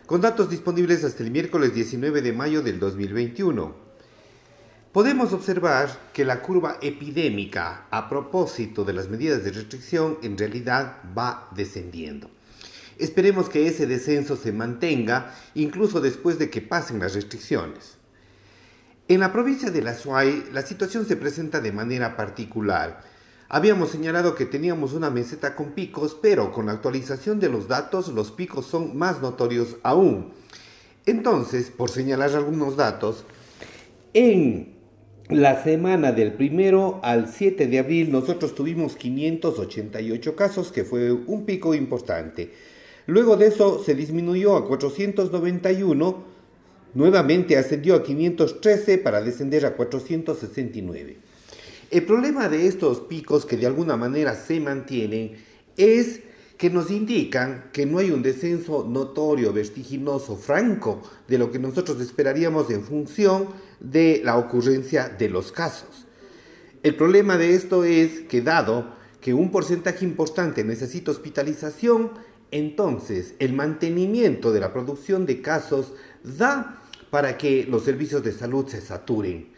con 0.06 0.20
datos 0.20 0.50
disponibles 0.50 1.04
hasta 1.04 1.22
el 1.22 1.30
miércoles 1.30 1.72
19 1.72 2.20
de 2.20 2.32
mayo 2.32 2.62
del 2.62 2.80
2021. 2.80 3.76
Podemos 4.90 5.32
observar 5.32 5.96
que 6.12 6.24
la 6.24 6.42
curva 6.42 6.78
epidémica 6.82 7.86
a 7.92 8.08
propósito 8.08 8.84
de 8.84 8.94
las 8.94 9.08
medidas 9.08 9.44
de 9.44 9.52
restricción 9.52 10.18
en 10.22 10.36
realidad 10.36 10.96
va 11.16 11.48
descendiendo. 11.54 12.28
Esperemos 12.98 13.48
que 13.48 13.68
ese 13.68 13.86
descenso 13.86 14.36
se 14.36 14.52
mantenga 14.52 15.34
incluso 15.54 16.00
después 16.00 16.38
de 16.38 16.50
que 16.50 16.60
pasen 16.60 16.98
las 16.98 17.14
restricciones. 17.14 17.96
En 19.06 19.20
la 19.20 19.32
provincia 19.32 19.70
de 19.70 19.82
La 19.82 19.94
Suay, 19.94 20.44
la 20.52 20.62
situación 20.62 21.06
se 21.06 21.16
presenta 21.16 21.60
de 21.60 21.72
manera 21.72 22.16
particular. 22.16 23.00
Habíamos 23.48 23.90
señalado 23.90 24.34
que 24.34 24.44
teníamos 24.44 24.92
una 24.92 25.08
meseta 25.08 25.56
con 25.56 25.72
picos, 25.72 26.14
pero 26.20 26.52
con 26.52 26.66
la 26.66 26.72
actualización 26.72 27.40
de 27.40 27.48
los 27.48 27.68
datos 27.68 28.08
los 28.08 28.30
picos 28.32 28.66
son 28.66 28.98
más 28.98 29.22
notorios 29.22 29.76
aún. 29.82 30.32
Entonces, 31.06 31.70
por 31.70 31.88
señalar 31.88 32.34
algunos 32.34 32.76
datos, 32.76 33.24
en 34.12 34.76
la 35.30 35.62
semana 35.62 36.12
del 36.12 36.34
primero 36.34 37.00
al 37.02 37.32
7 37.32 37.66
de 37.66 37.78
abril 37.78 38.12
nosotros 38.12 38.54
tuvimos 38.54 38.96
588 38.96 40.36
casos, 40.36 40.72
que 40.72 40.84
fue 40.84 41.12
un 41.12 41.46
pico 41.46 41.74
importante. 41.74 42.52
Luego 43.08 43.38
de 43.38 43.46
eso 43.46 43.82
se 43.82 43.94
disminuyó 43.94 44.54
a 44.54 44.68
491, 44.68 46.24
nuevamente 46.92 47.56
ascendió 47.56 47.94
a 47.94 48.02
513 48.02 48.98
para 48.98 49.22
descender 49.22 49.64
a 49.64 49.74
469. 49.74 51.16
El 51.90 52.04
problema 52.04 52.50
de 52.50 52.66
estos 52.66 53.00
picos 53.00 53.46
que 53.46 53.56
de 53.56 53.64
alguna 53.64 53.96
manera 53.96 54.34
se 54.34 54.60
mantienen 54.60 55.38
es 55.78 56.20
que 56.58 56.68
nos 56.68 56.90
indican 56.90 57.70
que 57.72 57.86
no 57.86 57.96
hay 57.96 58.10
un 58.10 58.22
descenso 58.22 58.84
notorio, 58.86 59.54
vertiginoso, 59.54 60.36
franco 60.36 61.00
de 61.28 61.38
lo 61.38 61.50
que 61.50 61.58
nosotros 61.58 61.98
esperaríamos 62.02 62.68
en 62.68 62.82
función 62.82 63.48
de 63.80 64.20
la 64.22 64.36
ocurrencia 64.36 65.08
de 65.08 65.30
los 65.30 65.50
casos. 65.50 66.04
El 66.82 66.94
problema 66.94 67.38
de 67.38 67.54
esto 67.54 67.84
es 67.84 68.20
que 68.28 68.42
dado 68.42 68.98
que 69.22 69.32
un 69.32 69.50
porcentaje 69.50 70.04
importante 70.04 70.62
necesita 70.62 71.10
hospitalización, 71.10 72.10
entonces 72.50 73.34
el 73.38 73.52
mantenimiento 73.52 74.52
de 74.52 74.60
la 74.60 74.72
producción 74.72 75.26
de 75.26 75.42
casos 75.42 75.92
da 76.22 76.82
para 77.10 77.38
que 77.38 77.64
los 77.64 77.84
servicios 77.84 78.22
de 78.22 78.32
salud 78.32 78.66
se 78.66 78.80
saturen. 78.80 79.48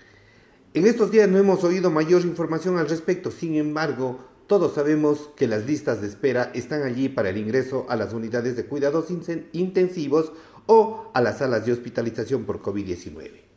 En 0.75 0.87
estos 0.87 1.11
días 1.11 1.29
no 1.29 1.39
hemos 1.39 1.65
oído 1.65 1.91
mayor 1.91 2.23
información 2.23 2.79
al 2.79 2.89
respecto, 2.89 3.31
sin 3.31 3.57
embargo, 3.57 4.21
todos 4.47 4.75
sabemos 4.75 5.31
que 5.37 5.47
las 5.47 5.67
listas 5.67 6.01
de 6.01 6.09
espera 6.09 6.51
están 6.55 6.83
allí 6.83 7.09
para 7.09 7.31
el 7.31 7.37
ingreso 7.37 7.87
a 7.89 7.97
las 7.97 8.13
unidades 8.13 8.57
de 8.57 8.67
cuidados 8.67 9.07
intensivos 9.53 10.33
o 10.67 11.11
a 11.15 11.21
las 11.21 11.39
salas 11.39 11.67
de 11.67 11.73
hospitalización 11.73 12.45
por 12.45 12.63
COVID-19. 12.63 13.51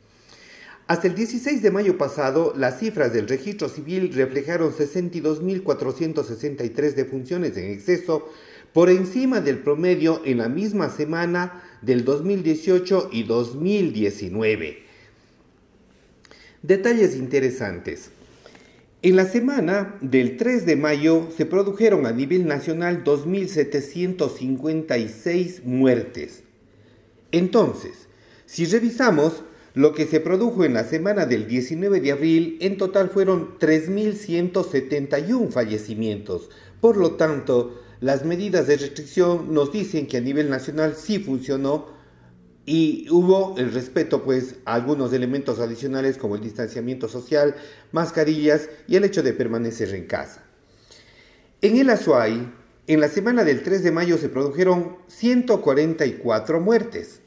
Hasta 0.85 1.07
el 1.07 1.15
16 1.15 1.61
de 1.61 1.71
mayo 1.71 1.97
pasado, 1.97 2.53
las 2.57 2.79
cifras 2.79 3.13
del 3.13 3.27
registro 3.27 3.69
civil 3.69 4.13
reflejaron 4.13 4.73
62.463 4.73 6.93
defunciones 6.93 7.55
en 7.57 7.71
exceso, 7.71 8.27
por 8.73 8.89
encima 8.89 9.39
del 9.39 9.59
promedio 9.59 10.21
en 10.25 10.39
la 10.39 10.49
misma 10.49 10.89
semana 10.89 11.63
del 11.81 12.03
2018 12.03 13.09
y 13.11 13.23
2019. 13.23 14.83
Detalles 16.63 17.15
interesantes. 17.15 18.11
En 19.03 19.15
la 19.17 19.25
semana 19.25 19.97
del 20.01 20.37
3 20.37 20.65
de 20.65 20.77
mayo 20.77 21.27
se 21.35 21.45
produjeron 21.45 22.05
a 22.05 22.13
nivel 22.13 22.47
nacional 22.47 23.03
2.756 23.03 25.63
muertes. 25.63 26.43
Entonces, 27.33 28.07
si 28.45 28.65
revisamos 28.65 29.43
lo 29.73 29.93
que 29.93 30.05
se 30.05 30.21
produjo 30.21 30.63
en 30.63 30.73
la 30.73 30.85
semana 30.85 31.25
del 31.25 31.47
19 31.47 31.99
de 31.99 32.13
abril, 32.13 32.57
en 32.61 32.77
total 32.77 33.09
fueron 33.09 33.59
3.171 33.59 35.51
fallecimientos. 35.51 36.49
Por 36.79 36.95
lo 36.95 37.15
tanto, 37.15 37.82
las 38.03 38.25
medidas 38.25 38.67
de 38.67 38.75
restricción 38.75 39.53
nos 39.53 39.71
dicen 39.71 40.07
que 40.07 40.17
a 40.17 40.21
nivel 40.21 40.49
nacional 40.49 40.95
sí 40.97 41.19
funcionó 41.19 41.87
y 42.65 43.07
hubo 43.09 43.55
el 43.57 43.71
respeto 43.71 44.23
pues 44.23 44.55
a 44.65 44.73
algunos 44.73 45.13
elementos 45.13 45.59
adicionales 45.59 46.17
como 46.17 46.35
el 46.35 46.41
distanciamiento 46.41 47.07
social, 47.07 47.55
mascarillas 47.93 48.67
y 48.89 48.97
el 48.97 49.05
hecho 49.05 49.23
de 49.23 49.31
permanecer 49.31 49.95
en 49.95 50.05
casa. 50.05 50.43
En 51.61 51.77
el 51.77 51.89
Azuay, 51.89 52.51
en 52.87 52.99
la 52.99 53.07
semana 53.07 53.45
del 53.45 53.63
3 53.63 53.83
de 53.83 53.91
mayo 53.91 54.17
se 54.17 54.27
produjeron 54.27 54.97
144 55.07 56.59
muertes. 56.59 57.21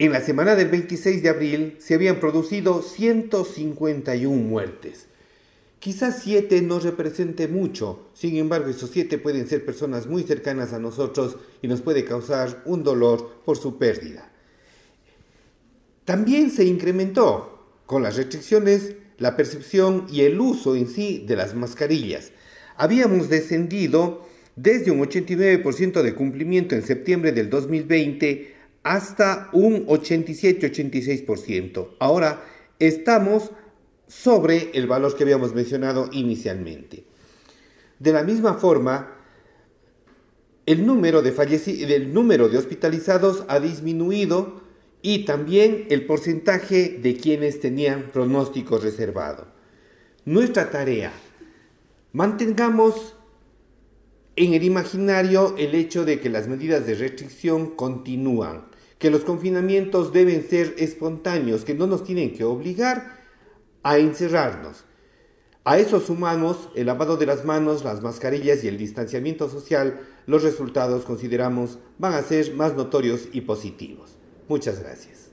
En 0.00 0.10
la 0.10 0.20
semana 0.20 0.56
del 0.56 0.66
26 0.66 1.22
de 1.22 1.28
abril 1.28 1.76
se 1.78 1.94
habían 1.94 2.18
producido 2.18 2.82
151 2.82 4.34
muertes. 4.36 5.06
Quizás 5.84 6.20
siete 6.22 6.62
no 6.62 6.80
represente 6.80 7.46
mucho, 7.46 8.08
sin 8.14 8.38
embargo 8.38 8.70
esos 8.70 8.88
siete 8.88 9.18
pueden 9.18 9.46
ser 9.46 9.66
personas 9.66 10.06
muy 10.06 10.22
cercanas 10.22 10.72
a 10.72 10.78
nosotros 10.78 11.36
y 11.60 11.68
nos 11.68 11.82
puede 11.82 12.06
causar 12.06 12.62
un 12.64 12.82
dolor 12.82 13.42
por 13.44 13.58
su 13.58 13.76
pérdida. 13.76 14.32
También 16.06 16.50
se 16.50 16.64
incrementó 16.64 17.66
con 17.84 18.02
las 18.02 18.16
restricciones 18.16 18.94
la 19.18 19.36
percepción 19.36 20.06
y 20.10 20.22
el 20.22 20.40
uso 20.40 20.74
en 20.74 20.88
sí 20.88 21.22
de 21.28 21.36
las 21.36 21.54
mascarillas. 21.54 22.32
Habíamos 22.78 23.28
descendido 23.28 24.26
desde 24.56 24.90
un 24.90 25.00
89% 25.00 26.00
de 26.00 26.14
cumplimiento 26.14 26.74
en 26.74 26.80
septiembre 26.80 27.32
del 27.32 27.50
2020 27.50 28.54
hasta 28.84 29.50
un 29.52 29.86
87-86%. 29.86 31.88
Ahora 31.98 32.42
estamos 32.78 33.50
sobre 34.22 34.70
el 34.74 34.86
valor 34.86 35.16
que 35.16 35.24
habíamos 35.24 35.54
mencionado 35.54 36.08
inicialmente. 36.12 37.04
De 37.98 38.12
la 38.12 38.22
misma 38.22 38.54
forma, 38.54 39.16
el 40.66 40.86
número 40.86 41.20
de, 41.20 42.08
número 42.10 42.48
de 42.48 42.56
hospitalizados 42.56 43.44
ha 43.48 43.60
disminuido 43.60 44.62
y 45.02 45.24
también 45.26 45.86
el 45.90 46.06
porcentaje 46.06 46.98
de 47.02 47.16
quienes 47.16 47.60
tenían 47.60 48.10
pronóstico 48.12 48.78
reservado. 48.78 49.48
Nuestra 50.24 50.70
tarea, 50.70 51.12
mantengamos 52.12 53.16
en 54.36 54.54
el 54.54 54.62
imaginario 54.62 55.54
el 55.58 55.74
hecho 55.74 56.04
de 56.04 56.20
que 56.20 56.30
las 56.30 56.48
medidas 56.48 56.86
de 56.86 56.94
restricción 56.94 57.74
continúan, 57.74 58.66
que 58.98 59.10
los 59.10 59.22
confinamientos 59.22 60.12
deben 60.12 60.48
ser 60.48 60.74
espontáneos, 60.78 61.64
que 61.64 61.74
no 61.74 61.86
nos 61.86 62.04
tienen 62.04 62.32
que 62.32 62.44
obligar 62.44 63.23
a 63.84 63.98
encerrarnos. 63.98 64.84
A 65.66 65.78
eso 65.78 66.00
sumamos 66.00 66.68
el 66.74 66.86
lavado 66.86 67.16
de 67.16 67.26
las 67.26 67.44
manos, 67.44 67.84
las 67.84 68.02
mascarillas 68.02 68.64
y 68.64 68.68
el 68.68 68.76
distanciamiento 68.76 69.48
social. 69.48 70.00
Los 70.26 70.42
resultados, 70.42 71.04
consideramos, 71.04 71.78
van 71.98 72.14
a 72.14 72.22
ser 72.22 72.52
más 72.54 72.74
notorios 72.74 73.28
y 73.32 73.42
positivos. 73.42 74.18
Muchas 74.48 74.82
gracias. 74.82 75.30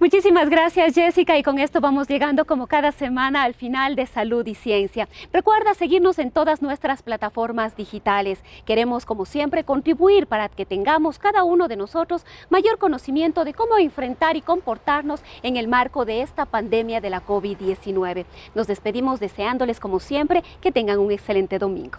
Muchísimas 0.00 0.48
gracias 0.48 0.94
Jessica 0.94 1.36
y 1.36 1.42
con 1.42 1.58
esto 1.58 1.82
vamos 1.82 2.08
llegando 2.08 2.46
como 2.46 2.66
cada 2.66 2.90
semana 2.90 3.42
al 3.42 3.52
final 3.52 3.96
de 3.96 4.06
Salud 4.06 4.46
y 4.46 4.54
Ciencia. 4.54 5.10
Recuerda 5.30 5.74
seguirnos 5.74 6.18
en 6.18 6.30
todas 6.30 6.62
nuestras 6.62 7.02
plataformas 7.02 7.76
digitales. 7.76 8.42
Queremos 8.64 9.04
como 9.04 9.26
siempre 9.26 9.62
contribuir 9.62 10.26
para 10.26 10.48
que 10.48 10.64
tengamos 10.64 11.18
cada 11.18 11.44
uno 11.44 11.68
de 11.68 11.76
nosotros 11.76 12.24
mayor 12.48 12.78
conocimiento 12.78 13.44
de 13.44 13.52
cómo 13.52 13.76
enfrentar 13.76 14.38
y 14.38 14.40
comportarnos 14.40 15.20
en 15.42 15.58
el 15.58 15.68
marco 15.68 16.06
de 16.06 16.22
esta 16.22 16.46
pandemia 16.46 17.02
de 17.02 17.10
la 17.10 17.22
COVID-19. 17.22 18.24
Nos 18.54 18.68
despedimos 18.68 19.20
deseándoles 19.20 19.80
como 19.80 20.00
siempre 20.00 20.42
que 20.62 20.72
tengan 20.72 20.98
un 20.98 21.12
excelente 21.12 21.58
domingo. 21.58 21.98